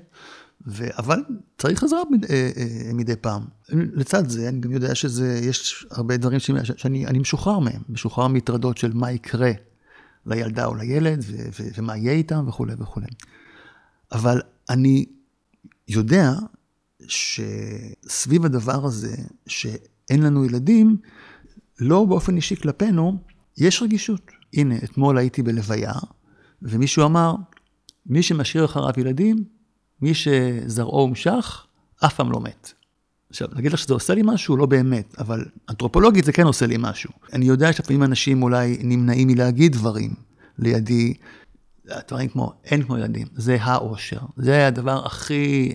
[0.67, 0.87] ו...
[0.99, 1.23] אבל
[1.59, 2.25] צריך עזרה מד...
[2.25, 3.43] אה, אה, מדי פעם.
[3.69, 6.51] לצד זה, אני גם יודע שיש הרבה דברים ש...
[6.77, 9.53] שאני משוחרר מהם, משוחרר מטרדות של מה יקרה
[10.27, 11.37] לילדה או לילד, ו...
[11.37, 11.69] ו...
[11.79, 13.07] ומה יהיה איתם וכולי וכולי.
[14.13, 14.41] אבל
[14.71, 15.07] אני
[15.89, 16.33] יודע
[17.09, 20.97] שסביב הדבר הזה, שאין לנו ילדים,
[21.81, 23.19] לא באופן אישי כלפינו,
[23.59, 24.31] יש רגישות.
[24.55, 25.93] הנה, אתמול הייתי בלוויה,
[26.63, 27.35] ומישהו אמר,
[28.07, 29.45] מי שמשאיר אחריו ילדים,
[30.03, 31.67] מי שזרעו הומשך,
[32.05, 32.73] אף פעם לא מת.
[33.31, 34.57] עכשיו, להגיד לך שזה עושה לי משהו?
[34.57, 37.11] לא באמת, אבל אנתרופולוגית זה כן עושה לי משהו.
[37.33, 40.15] אני יודע שלפעמים אנשים אולי נמנעים מלהגיד דברים
[40.59, 41.15] לידי,
[42.09, 45.73] דברים כמו, אין כמו ילדים, זה האושר, זה הדבר הכי,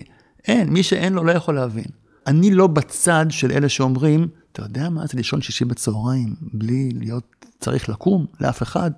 [0.48, 1.86] אין, מי שאין לו לא יכול להבין.
[2.26, 7.46] אני לא בצד של אלה שאומרים, אתה יודע מה זה לישון שישי בצהריים בלי להיות
[7.60, 8.90] צריך לקום לאף אחד?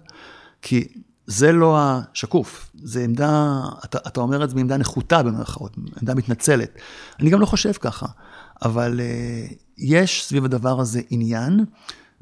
[0.63, 0.89] כי
[1.27, 6.79] זה לא השקוף, זה עמדה, אתה, אתה אומר את זה בעמדה נחותה במירכאות, עמדה מתנצלת.
[7.21, 8.07] אני גם לא חושב ככה,
[8.63, 11.65] אבל uh, יש סביב הדבר הזה עניין,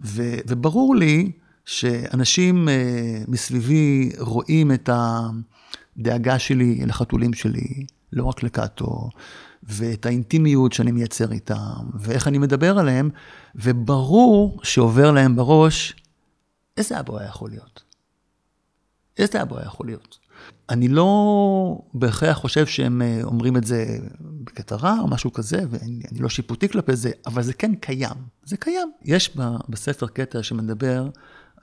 [0.00, 1.32] ו, וברור לי
[1.64, 9.10] שאנשים uh, מסביבי רואים את הדאגה שלי לחתולים שלי, לא רק לקאטו,
[9.62, 11.56] ואת האינטימיות שאני מייצר איתם,
[11.94, 13.10] ואיך אני מדבר עליהם,
[13.54, 15.96] וברור שעובר להם בראש,
[16.76, 17.87] איזה אבו היה יכול להיות?
[19.18, 20.18] איזה היה יכול להיות?
[20.70, 26.18] אני לא בהכרח חושב שהם אה, אומרים את זה בקטע רע או משהו כזה, ואני
[26.20, 28.16] לא שיפוטי כלפי זה, אבל זה כן קיים.
[28.44, 28.92] זה קיים.
[29.04, 29.36] יש
[29.68, 31.08] בספר קטע שמדבר,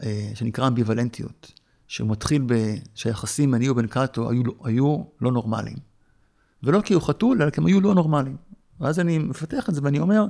[0.03, 1.51] אה, שנקרא אמביוולנטיות,
[1.87, 2.75] שמתחיל ב...
[2.95, 5.77] שהיחסים ביני ובין קאטו היו, היו לא נורמליים.
[6.63, 8.37] ולא כי הוא חתול, אלא כי הם היו לא נורמליים.
[8.79, 10.25] ואז אני מפתח את זה ואני אומר,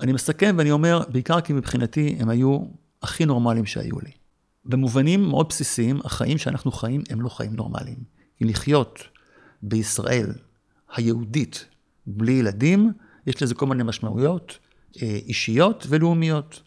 [0.00, 2.58] אני מסכם ואני אומר, בעיקר כי מבחינתי הם היו
[3.02, 4.10] הכי נורמליים שהיו לי.
[4.68, 7.98] במובנים מאוד בסיסיים, החיים שאנחנו חיים הם לא חיים נורמליים.
[8.36, 8.98] כי לחיות
[9.62, 10.32] בישראל
[10.96, 11.66] היהודית
[12.06, 12.92] בלי ילדים,
[13.26, 14.58] יש לזה כל מיני משמעויות
[15.02, 16.62] אה, אישיות ולאומיות.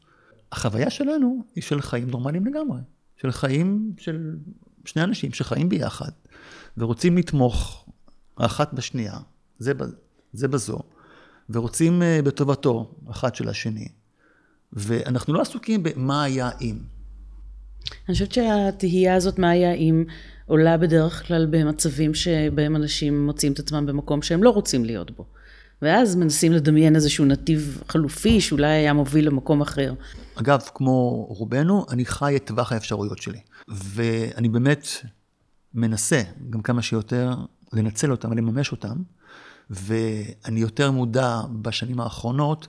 [0.52, 2.80] החוויה שלנו היא של חיים נורמליים לגמרי.
[3.22, 4.36] של חיים של
[4.86, 6.12] שני אנשים שחיים ביחד
[6.78, 7.86] ורוצים לתמוך
[8.38, 9.18] האחת בשנייה,
[9.60, 9.74] זה,
[10.34, 10.80] זה בזו,
[11.49, 13.88] ורוצים אה, בטובתו אחת של השני.
[14.74, 16.80] ואנחנו לא עסוקים במה היה אם.
[18.08, 20.04] אני חושבת שהתהייה הזאת, מה היה אם,
[20.46, 25.26] עולה בדרך כלל במצבים שבהם אנשים מוצאים את עצמם במקום שהם לא רוצים להיות בו.
[25.82, 29.94] ואז מנסים לדמיין איזשהו נתיב חלופי שאולי היה מוביל למקום אחר.
[30.36, 33.39] אגב, כמו רובנו, אני חי את טווח האפשרויות שלי.
[33.68, 34.88] ואני באמת
[35.74, 37.36] מנסה, גם כמה שיותר,
[37.74, 38.96] לנצל אותם ולממש אותם,
[39.70, 42.68] ואני יותר מודע בשנים האחרונות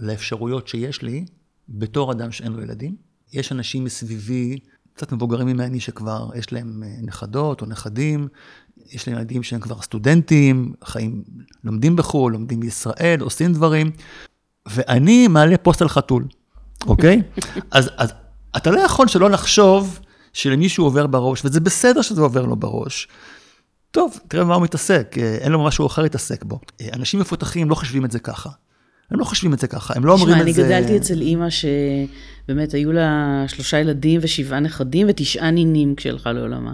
[0.00, 1.24] לאפשרויות שיש לי
[1.68, 2.96] בתור אדם שאין לו ילדים.
[3.34, 4.58] יש אנשים מסביבי,
[4.94, 8.28] קצת מבוגרים ממני, שכבר יש להם אה, נכדות או נכדים,
[8.92, 11.22] יש להם ילדים שהם כבר סטודנטים, חיים,
[11.64, 13.90] לומדים בחו"ל, לומדים בישראל, עושים דברים,
[14.68, 16.24] ואני מעלה פוסט על חתול,
[16.86, 17.22] אוקיי?
[17.70, 18.12] אז, אז
[18.56, 19.98] אתה לא יכול שלא לחשוב
[20.32, 23.08] שלמישהו עובר בראש, וזה בסדר שזה עובר לו בראש.
[23.90, 26.60] טוב, תראה במה הוא מתעסק, אה, אין לו משהו אחר להתעסק בו.
[26.80, 28.50] אה, אנשים מפותחים לא חושבים את זה ככה.
[29.10, 30.52] הם לא חושבים את זה ככה, הם לא אומרים את זה...
[30.52, 36.32] תשמע, אני גדלתי אצל אימא שבאמת היו לה שלושה ילדים ושבעה נכדים ותשעה נינים כשהלכה
[36.32, 36.72] לעולמה.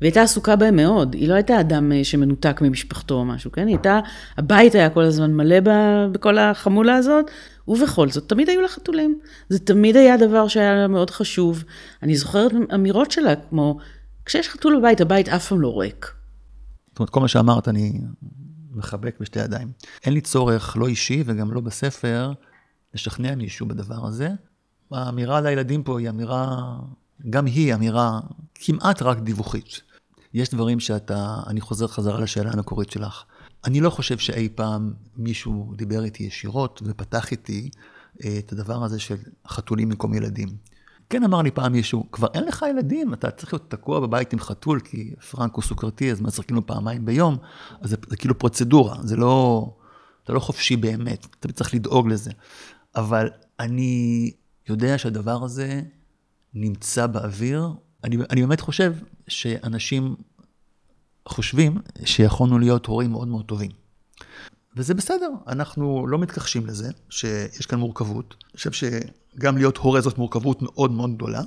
[0.00, 3.66] והיא הייתה עסוקה בהם מאוד, היא לא הייתה אדם אה, שמנותק ממשפחתו או משהו, כן?
[3.66, 4.00] היא הייתה,
[4.36, 5.56] הבית היה כל הזמן מלא
[6.12, 7.30] בכל החמולה הזאת,
[7.68, 9.18] ובכל זאת, תמיד היו לה חתולים.
[9.48, 11.64] זה תמיד היה דבר שהיה לה מאוד חשוב.
[12.02, 13.78] אני זוכרת אמירות שלה, כמו,
[14.24, 16.12] כשיש חתול בבית, הבית אף פעם לא ריק.
[16.90, 18.00] זאת אומרת, כל מה שאמרת, אני
[18.76, 19.72] מחבק בשתי ידיים.
[20.04, 22.32] אין לי צורך, לא אישי וגם לא בספר,
[22.94, 24.28] לשכנע מישהו בדבר הזה.
[24.90, 26.76] האמירה לילדים פה היא אמירה,
[27.30, 28.20] גם היא אמירה
[28.54, 29.80] כמעט רק דיווחית.
[30.34, 33.24] יש דברים שאתה, אני חוזר חזרה לשאלה המקורית שלך.
[33.64, 37.70] אני לא חושב שאי פעם מישהו דיבר איתי ישירות ופתח איתי
[38.24, 39.16] אה, את הדבר הזה של
[39.48, 40.48] חתולים במקום ילדים.
[41.10, 44.38] כן אמר לי פעם מישהו, כבר אין לך ילדים, אתה צריך להיות תקוע בבית עם
[44.38, 47.36] חתול, כי פרנק הוא סוכרתי, אז מזריקים לו פעמיים ביום,
[47.80, 49.70] אז זה, זה כאילו פרוצדורה, זה לא,
[50.24, 52.30] אתה לא חופשי באמת, אתה צריך לדאוג לזה.
[52.96, 53.30] אבל
[53.60, 54.32] אני
[54.68, 55.82] יודע שהדבר הזה
[56.54, 57.68] נמצא באוויר.
[58.04, 58.94] אני, אני באמת חושב
[59.28, 60.16] שאנשים
[61.28, 63.70] חושבים שיכולנו להיות הורים מאוד מאוד טובים.
[64.76, 68.34] וזה בסדר, אנחנו לא מתכחשים לזה, שיש כאן מורכבות.
[68.44, 71.42] אני חושב שגם להיות הורה זאת מורכבות מאוד מאוד גדולה.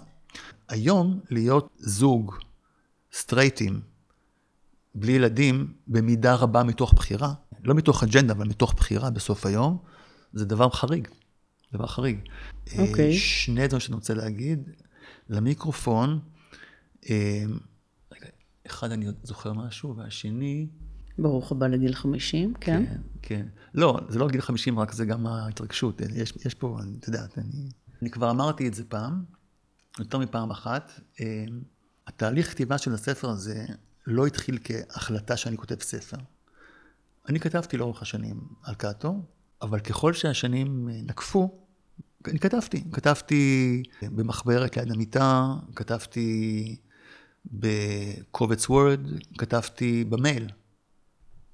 [0.69, 2.35] היום להיות זוג
[3.13, 3.81] סטרייטים,
[4.95, 9.77] בלי ילדים, במידה רבה מתוך בחירה, לא מתוך אג'נדה, אבל מתוך בחירה בסוף היום,
[10.33, 11.07] זה דבר חריג.
[11.73, 12.19] דבר חריג.
[12.77, 13.11] אוקיי.
[13.11, 13.17] Okay.
[13.17, 14.69] שני דברים שאני רוצה להגיד.
[15.29, 16.19] למיקרופון,
[17.09, 17.43] אה,
[18.67, 20.67] אחד אני זוכר משהו, והשני...
[21.21, 22.85] ברוך הבא לגיל 50, כן?
[22.85, 23.45] כן, כן.
[23.73, 26.01] לא, זה לא גיל 50 רק, זה גם ההתרגשות.
[26.15, 27.69] יש, יש פה, את יודעת, אני,
[28.01, 29.23] אני כבר אמרתי את זה פעם,
[29.99, 30.91] יותר מפעם אחת.
[31.21, 31.45] אה,
[32.07, 33.65] התהליך כתיבה של הספר הזה
[34.07, 36.17] לא התחיל כהחלטה שאני כותב ספר.
[37.29, 39.21] אני כתבתי לאורך השנים על קאטו,
[39.61, 41.59] אבל ככל שהשנים נקפו,
[42.27, 46.75] אני כתבתי, כתבתי במחברת ליד המיטה, כתבתי
[47.45, 48.99] בקובץ וורד,
[49.37, 50.49] כתבתי במייל.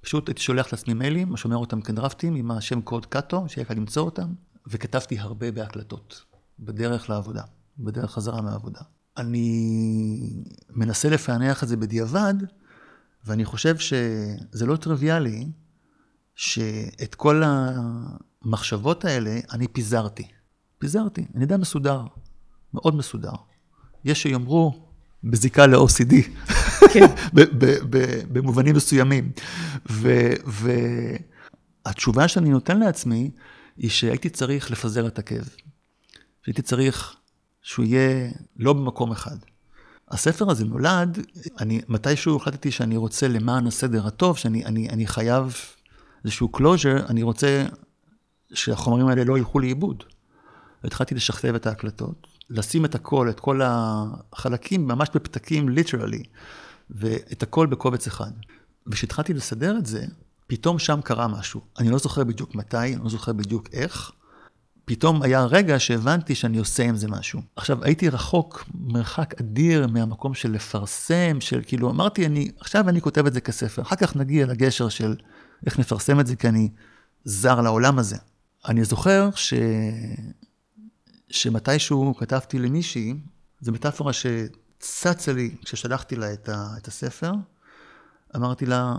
[0.06, 4.02] פשוט הייתי שולח לעצמי מיילים, שומר אותם כדרפטים עם השם קוד קאטו, שיהיה קל למצוא
[4.02, 4.34] אותם,
[4.66, 6.24] וכתבתי הרבה בהקלטות,
[6.58, 7.42] בדרך לעבודה,
[7.78, 8.80] בדרך חזרה מהעבודה.
[9.16, 12.34] אני מנסה לפענח את זה בדיעבד,
[13.24, 15.46] ואני חושב שזה לא טריוויאלי
[16.34, 20.28] שאת כל המחשבות האלה אני פיזרתי.
[20.78, 22.02] פיזרתי, אני די מסודר,
[22.74, 23.32] מאוד מסודר.
[24.04, 24.88] יש שיאמרו,
[25.24, 26.14] בזיקה ל-OCD.
[28.32, 29.32] במובנים מסוימים.
[31.86, 33.30] והתשובה שאני נותן לעצמי,
[33.76, 35.48] היא שהייתי צריך לפזר את הכאב.
[36.42, 37.16] שהייתי צריך
[37.62, 39.36] שהוא יהיה לא במקום אחד.
[40.08, 41.18] הספר הזה נולד,
[41.60, 45.56] אני מתישהו החלטתי שאני רוצה למען הסדר הטוב, שאני אני, אני חייב
[46.24, 47.66] איזשהו closure, אני רוצה
[48.54, 50.04] שהחומרים האלה לא ילכו לאיבוד.
[50.84, 56.22] והתחלתי לשכתב את ההקלטות, לשים את הכל, את כל החלקים, ממש בפתקים, ליטרלי,
[56.90, 58.30] ואת הכל בקובץ אחד.
[58.86, 60.04] וכשהתחלתי לסדר את זה,
[60.46, 61.60] פתאום שם קרה משהו.
[61.78, 64.12] אני לא זוכר בדיוק מתי, אני לא זוכר בדיוק איך.
[64.84, 67.40] פתאום היה רגע שהבנתי שאני עושה עם זה משהו.
[67.56, 73.26] עכשיו, הייתי רחוק מרחק אדיר מהמקום של לפרסם, של כאילו, אמרתי, אני, עכשיו אני כותב
[73.26, 75.16] את זה כספר, אחר כך נגיע לגשר של
[75.66, 76.68] איך נפרסם את זה, כי אני
[77.24, 78.16] זר לעולם הזה.
[78.68, 79.54] אני זוכר ש...
[81.30, 83.14] שמתישהו כתבתי למישהי,
[83.60, 84.12] זו מטאפורה
[84.82, 87.32] שצצה לי כששלחתי לה את, ה, את הספר,
[88.36, 88.94] אמרתי לה,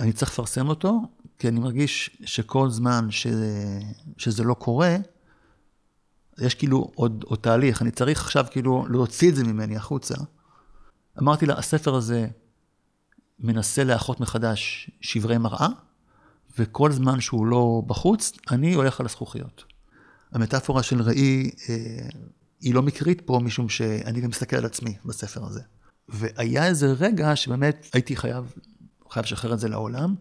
[0.00, 1.00] אני צריך לפרסם אותו,
[1.38, 3.26] כי אני מרגיש שכל זמן ש,
[4.16, 4.96] שזה לא קורה,
[6.38, 10.14] יש כאילו עוד, עוד תהליך, אני צריך עכשיו כאילו להוציא את זה ממני החוצה.
[11.18, 12.26] אמרתי לה, הספר הזה
[13.38, 15.68] מנסה לאחות מחדש שברי מראה,
[16.58, 19.64] וכל זמן שהוא לא בחוץ, אני הולך על הזכוכיות.
[20.32, 22.08] המטאפורה של ראי אה,
[22.60, 25.60] היא לא מקרית פה, משום שאני גם מסתכל על עצמי בספר הזה.
[26.08, 28.52] והיה איזה רגע שבאמת הייתי חייב,
[29.10, 30.14] חייב לשחרר את זה לעולם,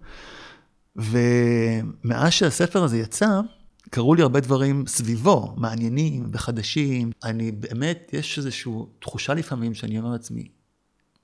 [0.96, 3.42] ומאז שהספר הזה יצא,
[3.90, 7.12] קרו לי הרבה דברים סביבו, מעניינים וחדשים.
[7.24, 10.48] אני באמת, יש איזושהי תחושה לפעמים שאני אומר לעצמי,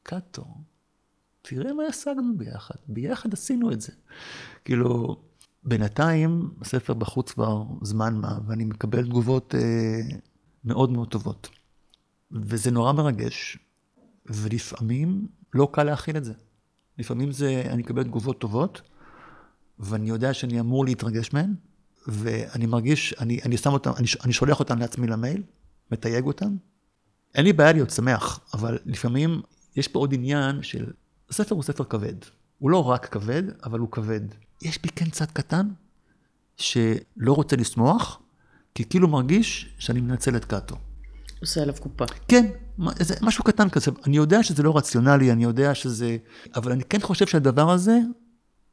[0.03, 0.45] קאטו,
[1.41, 3.91] תראה מה השגנו ביחד, ביחד עשינו את זה.
[4.65, 5.17] כאילו,
[5.63, 10.17] בינתיים הספר בחוץ כבר זמן מה, ואני מקבל תגובות אה,
[10.65, 11.49] מאוד מאוד טובות.
[12.31, 13.57] וזה נורא מרגש,
[14.25, 16.33] ולפעמים לא קל להכיל את זה.
[16.97, 18.81] לפעמים זה, אני מקבל תגובות טובות,
[19.79, 21.53] ואני יודע שאני אמור להתרגש מהן,
[22.07, 25.43] ואני מרגיש, אני, אני שם אותן, אני, אני שולח אותן לעצמי למייל,
[25.91, 26.55] מתייג אותן.
[27.35, 29.41] אין לי בעיה להיות שמח, אבל לפעמים
[29.75, 30.85] יש פה עוד עניין של,
[31.29, 32.15] הספר הוא ספר כבד.
[32.59, 34.21] הוא לא רק כבד, אבל הוא כבד.
[34.61, 35.67] יש בי כן צד קטן
[36.57, 38.19] שלא רוצה לשמוח,
[38.75, 40.75] כי כאילו מרגיש שאני מנצל את קאטו.
[41.41, 42.05] עושה עליו קופה.
[42.27, 42.45] כן,
[42.99, 43.91] זה משהו קטן כזה.
[44.07, 46.17] אני יודע שזה לא רציונלי, אני יודע שזה...
[46.55, 47.99] אבל אני כן חושב שהדבר הזה,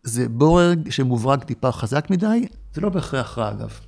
[0.03, 3.81] זה בורג שמוברג טיפה חזק מדי, זה לא בהכרח רע אגב.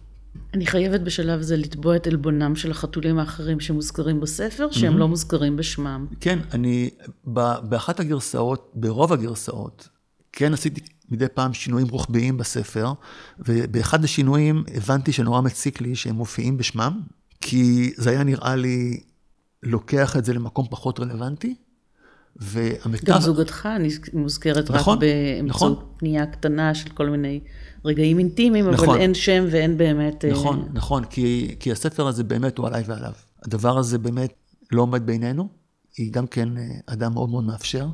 [0.54, 4.96] אני חייבת בשלב זה לתבוע את עלבונם של החתולים האחרים שמוזכרים בספר, שהם mm-hmm.
[4.96, 6.06] לא מוזכרים בשמם.
[6.20, 6.90] כן, אני,
[7.62, 9.88] באחת הגרסאות, ברוב הגרסאות,
[10.32, 10.80] כן עשיתי
[11.12, 12.92] מדי פעם שינויים רוחביים בספר,
[13.38, 17.00] ובאחד השינויים הבנתי שנורא מציק לי שהם מופיעים בשמם,
[17.40, 19.00] כי זה היה נראה לי
[19.62, 21.54] לוקח את זה למקום פחות רלוונטי,
[22.36, 23.04] והמטאפ...
[23.04, 23.68] גם זוגתך
[24.12, 25.84] מוזכרת נכון, רק באמצעות נכון.
[25.96, 27.40] פנייה קטנה של כל מיני
[27.84, 29.00] רגעים אינטימיים, אבל נכון.
[29.00, 30.24] אין שם ואין באמת...
[30.24, 33.12] אה, נכון, נכון, כי, כי הספר הזה באמת הוא עליי ועליו.
[33.42, 34.32] הדבר הזה באמת
[34.72, 35.48] לא עומד בינינו,
[35.96, 37.86] היא גם כן אה, אדם מאוד מאוד מאפשר.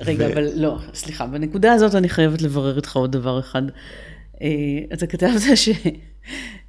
[0.00, 3.62] רגע, ו- אבל לא, סליחה, בנקודה הזאת אני חייבת לברר איתך עוד דבר אחד.
[4.42, 4.48] אה,
[4.92, 5.68] אתה כתבת ש...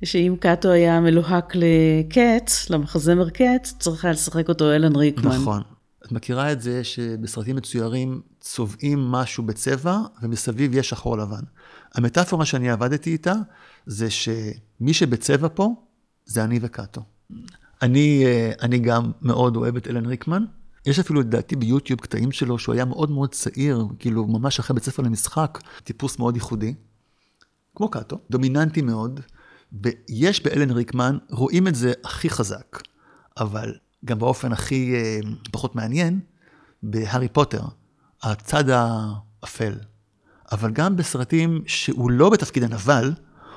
[0.03, 5.35] שאם קאטו היה מלוהק לקץ, למחזמר קץ, צריך היה לשחק אותו אלן ריקמן.
[5.35, 5.61] נכון.
[6.05, 11.41] את מכירה את זה שבסרטים מצוירים צובעים משהו בצבע ומסביב יש שחור לבן.
[11.95, 13.33] המטאפורה שאני עבדתי איתה
[13.85, 15.73] זה שמי שבצבע פה
[16.25, 17.01] זה אני וקאטו.
[17.81, 20.45] אני, אה, אני גם מאוד אוהב את אלן ריקמן.
[20.85, 24.83] יש אפילו לדעתי ביוטיוב קטעים שלו שהוא היה מאוד מאוד צעיר, כאילו ממש אחרי בית
[24.83, 26.73] ספר למשחק, טיפוס מאוד ייחודי.
[27.75, 29.19] כמו קאטו, דומיננטי מאוד,
[29.81, 32.81] ויש באלן ריקמן, רואים את זה הכי חזק,
[33.37, 33.75] אבל
[34.05, 35.19] גם באופן הכי אה,
[35.51, 36.19] פחות מעניין,
[36.83, 37.61] בהארי פוטר,
[38.23, 39.73] הצד האפל.
[40.51, 43.13] אבל גם בסרטים שהוא לא בתפקיד הנבל,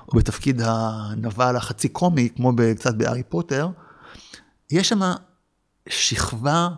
[0.09, 3.69] או בתפקיד הנבל החצי קומי, כמו קצת בהארי פוטר,
[4.71, 5.01] יש שם
[5.89, 6.69] שכבה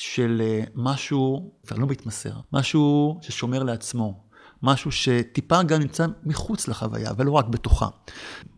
[0.00, 4.20] של אה, משהו, כבר לא מתמסר, משהו ששומר לעצמו,
[4.62, 7.88] משהו שטיפה גם נמצא מחוץ לחוויה, ולא רק בתוכה.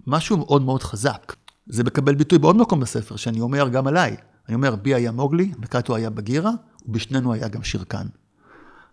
[0.07, 1.37] משהו מאוד מאוד חזק.
[1.67, 4.17] זה מקבל ביטוי בעוד מקום בספר, שאני אומר גם עליי.
[4.49, 6.51] אני אומר, בי היה מוגלי, וקאטו היה בגירה,
[6.87, 8.07] ובשנינו היה גם שירקן.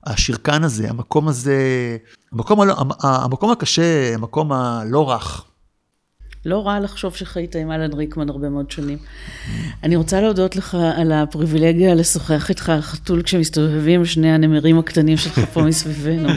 [0.03, 1.97] השירקן הזה, המקום הזה,
[2.31, 5.48] המקום, הלא, המקום הקשה, המקום הלא רך,
[6.45, 8.97] לא רע לחשוב שחיית עם אלן ריקמן הרבה מאוד שנים.
[9.83, 15.39] אני רוצה להודות לך על הפריבילגיה לשוחח איתך על חתול כשמסתובבים שני הנמרים הקטנים שלך
[15.53, 16.29] פה מסביבנו.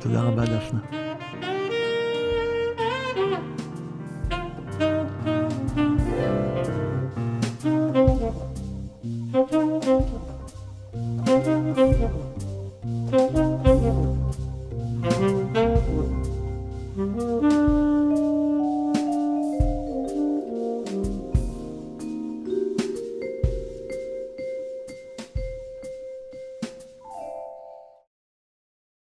[0.00, 1.09] תודה רבה, דפנה.